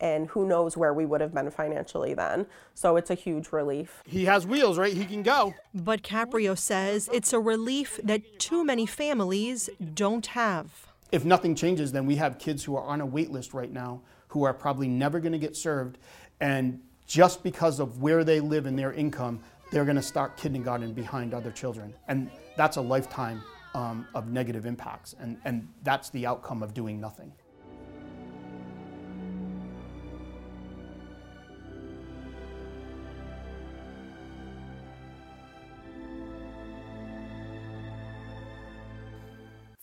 And 0.00 0.26
who 0.28 0.48
knows 0.48 0.76
where 0.76 0.92
we 0.92 1.06
would 1.06 1.20
have 1.20 1.32
been 1.32 1.48
financially 1.52 2.12
then. 2.12 2.46
So 2.74 2.96
it's 2.96 3.10
a 3.10 3.14
huge 3.14 3.52
relief. 3.52 4.02
He 4.04 4.24
has 4.24 4.44
wheels, 4.44 4.76
right? 4.76 4.92
He 4.92 5.04
can 5.04 5.22
go. 5.22 5.54
But 5.72 6.02
Caprio 6.02 6.58
says 6.58 7.08
it's 7.12 7.32
a 7.32 7.38
relief 7.38 8.00
that 8.02 8.40
too 8.40 8.64
many 8.64 8.84
families 8.84 9.70
don't 9.94 10.26
have. 10.26 10.88
If 11.12 11.24
nothing 11.24 11.54
changes, 11.54 11.92
then 11.92 12.06
we 12.06 12.16
have 12.16 12.38
kids 12.40 12.64
who 12.64 12.74
are 12.74 12.82
on 12.82 13.00
a 13.00 13.06
wait 13.06 13.30
list 13.30 13.54
right 13.54 13.70
now 13.70 14.00
who 14.28 14.44
are 14.44 14.54
probably 14.54 14.88
never 14.88 15.20
going 15.20 15.32
to 15.32 15.38
get 15.38 15.54
served. 15.54 15.98
And 16.40 16.80
just 17.12 17.42
because 17.42 17.78
of 17.78 18.00
where 18.00 18.24
they 18.24 18.40
live 18.40 18.64
and 18.64 18.78
their 18.78 18.94
income, 18.94 19.38
they're 19.70 19.84
going 19.84 19.96
to 19.96 20.02
start 20.02 20.34
kindergarten 20.38 20.94
behind 20.94 21.34
other 21.34 21.50
children. 21.50 21.92
And 22.08 22.30
that's 22.56 22.78
a 22.78 22.80
lifetime 22.80 23.42
um, 23.74 24.06
of 24.14 24.28
negative 24.28 24.64
impacts. 24.64 25.14
And, 25.20 25.36
and 25.44 25.68
that's 25.82 26.08
the 26.08 26.24
outcome 26.24 26.62
of 26.62 26.72
doing 26.72 26.98
nothing. 26.98 27.30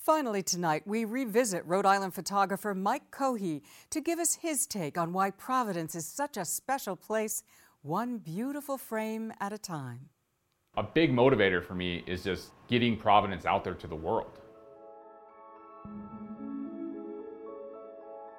Finally, 0.09 0.41
tonight, 0.41 0.81
we 0.87 1.05
revisit 1.05 1.63
Rhode 1.67 1.85
Island 1.85 2.15
photographer 2.15 2.73
Mike 2.73 3.11
Cohea 3.11 3.61
to 3.91 4.01
give 4.01 4.17
us 4.17 4.33
his 4.33 4.65
take 4.65 4.97
on 4.97 5.13
why 5.13 5.29
Providence 5.29 5.93
is 5.93 6.07
such 6.07 6.35
a 6.35 6.45
special 6.45 6.95
place, 6.95 7.43
one 7.83 8.17
beautiful 8.17 8.79
frame 8.79 9.31
at 9.39 9.53
a 9.53 9.57
time. 9.59 10.09
A 10.77 10.81
big 10.81 11.13
motivator 11.13 11.63
for 11.63 11.75
me 11.75 12.03
is 12.07 12.23
just 12.23 12.53
getting 12.67 12.97
Providence 12.97 13.45
out 13.45 13.63
there 13.63 13.75
to 13.75 13.85
the 13.85 13.95
world. 13.95 14.39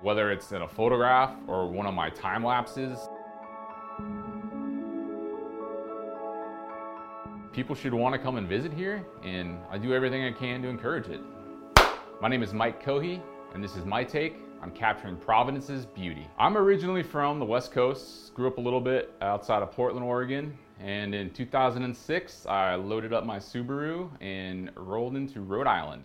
Whether 0.03 0.33
it's 0.33 0.51
in 0.51 0.63
a 0.63 0.69
photograph 0.69 1.37
or 1.47 1.71
one 1.71 1.87
of 1.87 1.95
my 1.95 2.11
time 2.11 2.43
lapses, 2.43 2.99
people 7.53 7.77
should 7.77 7.95
want 7.95 8.13
to 8.15 8.19
come 8.19 8.39
and 8.39 8.49
visit 8.49 8.73
here, 8.73 9.07
and 9.23 9.57
I 9.71 9.79
do 9.79 9.95
everything 9.95 10.25
I 10.25 10.33
can 10.33 10.63
to 10.63 10.69
encourage 10.69 11.07
it. 11.07 11.21
My 12.21 12.29
name 12.29 12.43
is 12.43 12.53
Mike 12.53 12.85
Cohea, 12.85 13.19
and 13.55 13.65
this 13.65 13.77
is 13.77 13.87
my 13.87 14.05
take 14.05 14.37
on 14.61 14.73
capturing 14.73 15.17
Providence's 15.17 15.87
beauty. 15.87 16.29
I'm 16.39 16.55
originally 16.59 17.03
from 17.03 17.39
the 17.39 17.47
West 17.47 17.73
Coast, 17.73 18.35
grew 18.35 18.47
up 18.47 18.59
a 18.59 18.61
little 18.61 18.83
bit 18.83 19.15
outside 19.23 19.63
of 19.63 19.73
Portland, 19.73 20.05
Oregon, 20.05 20.55
and 20.79 21.15
in 21.15 21.31
2006, 21.31 22.45
I 22.45 22.75
loaded 22.75 23.15
up 23.15 23.25
my 23.25 23.39
Subaru 23.39 24.11
and 24.21 24.71
rolled 24.77 25.17
into 25.17 25.41
Rhode 25.41 25.67
Island. 25.67 26.05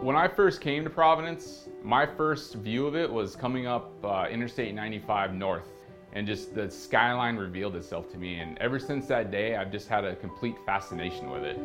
When 0.00 0.14
I 0.14 0.28
first 0.28 0.60
came 0.60 0.84
to 0.84 0.90
Providence, 0.90 1.68
my 1.82 2.06
first 2.06 2.54
view 2.54 2.86
of 2.86 2.94
it 2.94 3.10
was 3.10 3.34
coming 3.34 3.66
up 3.66 3.90
uh, 4.04 4.28
Interstate 4.30 4.76
95 4.76 5.34
North 5.34 5.66
and 6.12 6.24
just 6.24 6.54
the 6.54 6.70
skyline 6.70 7.36
revealed 7.36 7.74
itself 7.74 8.10
to 8.12 8.16
me. 8.18 8.38
And 8.38 8.58
ever 8.58 8.78
since 8.78 9.06
that 9.06 9.32
day, 9.32 9.56
I've 9.56 9.72
just 9.72 9.88
had 9.88 10.04
a 10.04 10.14
complete 10.16 10.56
fascination 10.64 11.30
with 11.30 11.42
it. 11.44 11.58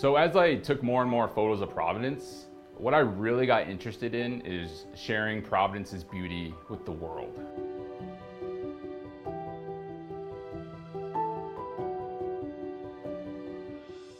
So 0.00 0.16
as 0.16 0.34
I 0.34 0.54
took 0.54 0.82
more 0.82 1.02
and 1.02 1.10
more 1.10 1.28
photos 1.28 1.60
of 1.60 1.68
Providence, 1.68 2.46
what 2.78 2.94
I 2.94 3.00
really 3.00 3.44
got 3.44 3.68
interested 3.68 4.14
in 4.14 4.40
is 4.46 4.86
sharing 4.96 5.42
Providence's 5.42 6.04
beauty 6.04 6.54
with 6.70 6.86
the 6.86 6.90
world. 6.90 7.38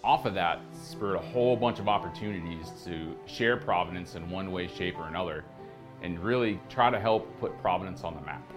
Off 0.05 0.27
of 0.27 0.35
that 0.35 0.61
spurred 0.75 1.15
a 1.15 1.19
whole 1.19 1.57
bunch 1.57 1.79
of 1.79 1.89
opportunities 1.89 2.73
to 2.85 3.17
share 3.25 3.57
Providence 3.57 4.17
in 4.17 4.29
one 4.29 4.53
way, 4.53 4.69
shape, 4.69 4.99
or 4.99 5.09
another, 5.09 5.47
and 6.03 6.19
really 6.19 6.61
try 6.69 6.91
to 6.91 7.01
help 7.01 7.27
put 7.41 7.59
Providence 7.63 8.05
on 8.05 8.15
the 8.17 8.21
map. 8.21 8.53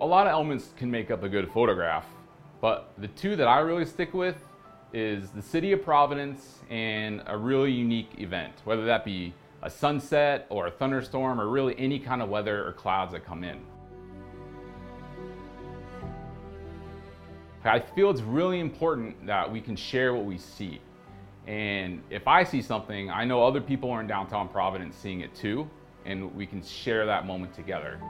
A 0.00 0.06
lot 0.06 0.28
of 0.28 0.32
elements 0.32 0.72
can 0.76 0.88
make 0.88 1.10
up 1.10 1.24
a 1.24 1.28
good 1.28 1.50
photograph, 1.50 2.06
but 2.60 2.92
the 2.98 3.08
two 3.08 3.34
that 3.34 3.48
I 3.48 3.58
really 3.58 3.84
stick 3.84 4.14
with 4.14 4.36
is 4.92 5.30
the 5.30 5.42
city 5.42 5.72
of 5.72 5.82
Providence 5.82 6.60
and 6.70 7.22
a 7.26 7.36
really 7.36 7.70
unique 7.72 8.10
event, 8.18 8.54
whether 8.64 8.84
that 8.86 9.04
be 9.04 9.34
a 9.62 9.70
sunset 9.70 10.46
or 10.50 10.66
a 10.66 10.70
thunderstorm 10.70 11.40
or 11.40 11.48
really 11.48 11.74
any 11.78 11.98
kind 11.98 12.22
of 12.22 12.28
weather 12.28 12.66
or 12.66 12.72
clouds 12.72 13.12
that 13.12 13.24
come 13.24 13.44
in. 13.44 13.58
I 17.64 17.80
feel 17.80 18.10
it's 18.10 18.22
really 18.22 18.60
important 18.60 19.26
that 19.26 19.50
we 19.50 19.60
can 19.60 19.76
share 19.76 20.14
what 20.14 20.24
we 20.24 20.38
see. 20.38 20.80
And 21.46 22.02
if 22.08 22.28
I 22.28 22.44
see 22.44 22.62
something, 22.62 23.10
I 23.10 23.24
know 23.24 23.42
other 23.42 23.60
people 23.60 23.90
are 23.90 24.00
in 24.00 24.06
downtown 24.06 24.48
Providence 24.48 24.96
seeing 24.96 25.20
it 25.20 25.34
too, 25.34 25.68
and 26.06 26.34
we 26.34 26.46
can 26.46 26.62
share 26.62 27.04
that 27.06 27.26
moment 27.26 27.54
together. 27.54 28.00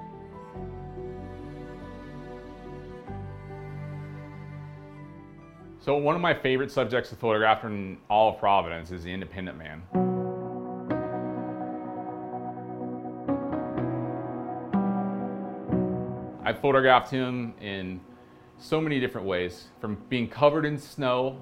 So 5.89 5.97
one 5.97 6.15
of 6.15 6.21
my 6.21 6.35
favorite 6.35 6.71
subjects 6.71 7.09
to 7.09 7.17
photograph 7.17 7.65
in 7.65 7.97
all 8.11 8.35
of 8.35 8.39
Providence 8.39 8.91
is 8.91 9.05
the 9.05 9.11
independent 9.11 9.57
man. 9.57 9.83
I 16.45 16.53
photographed 16.53 17.11
him 17.11 17.55
in 17.63 18.03
so 18.59 18.83
many 18.83 19.01
different 19.01 19.27
ways, 19.27 19.69
from 19.81 19.97
being 20.11 20.29
covered 20.29 20.67
in 20.67 20.77
snow 20.77 21.41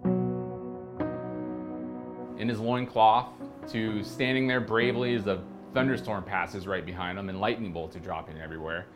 in 2.39 2.49
his 2.49 2.61
loincloth 2.61 3.31
to 3.73 4.05
standing 4.05 4.47
there 4.47 4.61
bravely 4.61 5.17
as 5.17 5.27
a 5.27 5.43
thunderstorm 5.75 6.23
passes 6.23 6.69
right 6.69 6.87
behind 6.87 7.19
him 7.19 7.31
and 7.31 7.41
lightning 7.41 7.73
bolts 7.73 7.97
are 7.97 7.99
dropping 7.99 8.41
everywhere. 8.41 8.87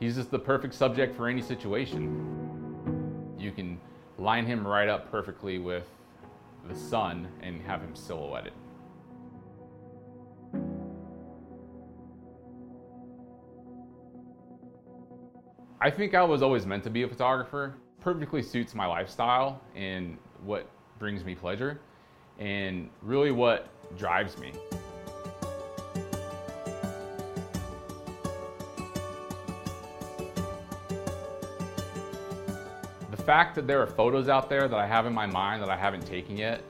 He's 0.00 0.16
just 0.16 0.32
the 0.32 0.40
perfect 0.40 0.74
subject 0.74 1.14
for 1.14 1.28
any 1.28 1.40
situation. 1.40 3.36
You 3.38 3.52
can 3.52 3.78
line 4.22 4.46
him 4.46 4.64
right 4.64 4.88
up 4.88 5.10
perfectly 5.10 5.58
with 5.58 5.88
the 6.68 6.76
sun 6.76 7.26
and 7.42 7.60
have 7.62 7.80
him 7.80 7.94
silhouetted. 7.96 8.52
I 15.80 15.90
think 15.90 16.14
I 16.14 16.22
was 16.22 16.40
always 16.40 16.64
meant 16.64 16.84
to 16.84 16.90
be 16.90 17.02
a 17.02 17.08
photographer. 17.08 17.74
Perfectly 18.00 18.42
suits 18.42 18.76
my 18.76 18.86
lifestyle 18.86 19.60
and 19.74 20.16
what 20.44 20.70
brings 21.00 21.24
me 21.24 21.34
pleasure 21.34 21.80
and 22.38 22.88
really 23.02 23.32
what 23.32 23.68
drives 23.98 24.38
me. 24.38 24.52
Fact 33.22 33.54
that 33.54 33.66
there 33.66 33.80
are 33.80 33.86
photos 33.86 34.28
out 34.28 34.48
there 34.48 34.66
that 34.68 34.78
I 34.78 34.86
have 34.86 35.06
in 35.06 35.14
my 35.14 35.26
mind 35.26 35.62
that 35.62 35.70
I 35.70 35.76
haven't 35.76 36.06
taken 36.06 36.36
yet 36.36 36.62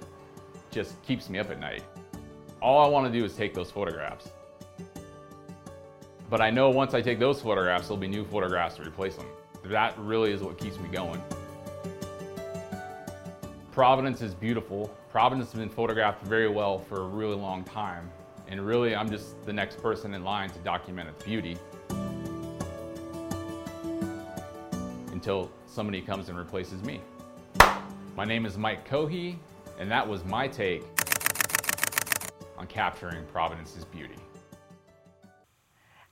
just 0.70 1.00
keeps 1.02 1.28
me 1.28 1.38
up 1.38 1.50
at 1.50 1.58
night. 1.58 1.82
All 2.60 2.84
I 2.84 2.88
want 2.88 3.10
to 3.10 3.18
do 3.18 3.24
is 3.24 3.34
take 3.34 3.54
those 3.54 3.70
photographs. 3.70 4.28
But 6.28 6.40
I 6.40 6.50
know 6.50 6.70
once 6.70 6.94
I 6.94 7.02
take 7.02 7.18
those 7.18 7.40
photographs, 7.40 7.88
there'll 7.88 7.96
be 7.96 8.08
new 8.08 8.24
photographs 8.24 8.76
to 8.76 8.82
replace 8.82 9.16
them. 9.16 9.26
That 9.64 9.98
really 9.98 10.32
is 10.32 10.42
what 10.42 10.58
keeps 10.58 10.78
me 10.78 10.88
going. 10.88 11.22
Providence 13.70 14.20
is 14.20 14.34
beautiful. 14.34 14.94
Providence 15.10 15.52
has 15.52 15.58
been 15.58 15.70
photographed 15.70 16.24
very 16.26 16.48
well 16.48 16.78
for 16.78 17.02
a 17.02 17.06
really 17.06 17.36
long 17.36 17.64
time. 17.64 18.10
And 18.48 18.66
really, 18.66 18.94
I'm 18.94 19.10
just 19.10 19.44
the 19.46 19.52
next 19.52 19.78
person 19.82 20.14
in 20.14 20.24
line 20.24 20.50
to 20.50 20.58
document 20.58 21.08
its 21.08 21.24
beauty. 21.24 21.56
Until 25.22 25.52
somebody 25.66 26.00
comes 26.00 26.28
and 26.30 26.36
replaces 26.36 26.82
me. 26.82 27.00
My 28.16 28.24
name 28.24 28.44
is 28.44 28.58
Mike 28.58 28.84
Cohea, 28.84 29.36
and 29.78 29.88
that 29.88 30.08
was 30.08 30.24
my 30.24 30.48
take 30.48 30.82
on 32.58 32.66
capturing 32.66 33.24
Providence's 33.26 33.84
beauty. 33.84 34.16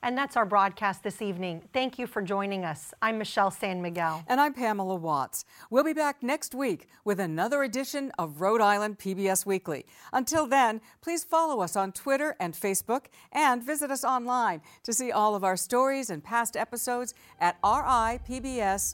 And 0.03 0.17
that's 0.17 0.37
our 0.37 0.47
broadcast 0.47 1.03
this 1.03 1.21
evening. 1.21 1.63
Thank 1.75 1.99
you 1.99 2.07
for 2.07 2.23
joining 2.23 2.65
us. 2.65 2.95
I'm 3.03 3.19
Michelle 3.19 3.51
San 3.51 3.83
Miguel. 3.83 4.25
And 4.29 4.41
I'm 4.41 4.55
Pamela 4.55 4.95
Watts. 4.95 5.45
We'll 5.69 5.85
be 5.85 5.93
back 5.93 6.23
next 6.23 6.55
week 6.55 6.89
with 7.05 7.21
another 7.21 7.63
edition 7.63 8.11
of 8.19 8.41
Rhode 8.41 8.63
Island 8.63 8.99
PBS 8.99 9.45
Weekly. 9.45 9.85
Until 10.13 10.47
then, 10.47 10.81
please 11.03 11.23
follow 11.23 11.61
us 11.61 11.77
on 11.77 11.93
Twitter 11.93 12.35
and 12.41 12.55
Facebook 12.55 13.07
and 13.33 13.63
visit 13.63 13.91
us 13.91 14.05
online 14.05 14.63
to 14.85 14.95
see 14.95 15.13
all 15.13 15.35
of 15.35 15.45
our 15.45 15.57
stories 15.57 16.09
and 16.09 16.25
past 16.25 16.57
episodes 16.57 17.13
at 17.39 17.61
ripbs.org 17.63 18.93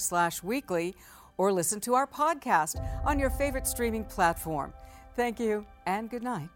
slash 0.00 0.42
weekly 0.42 0.94
or 1.36 1.52
listen 1.52 1.80
to 1.80 1.94
our 1.94 2.06
podcast 2.06 2.80
on 3.04 3.18
your 3.18 3.30
favorite 3.30 3.66
streaming 3.66 4.04
platform. 4.04 4.72
Thank 5.16 5.40
you 5.40 5.66
and 5.86 6.08
good 6.08 6.22
night. 6.22 6.48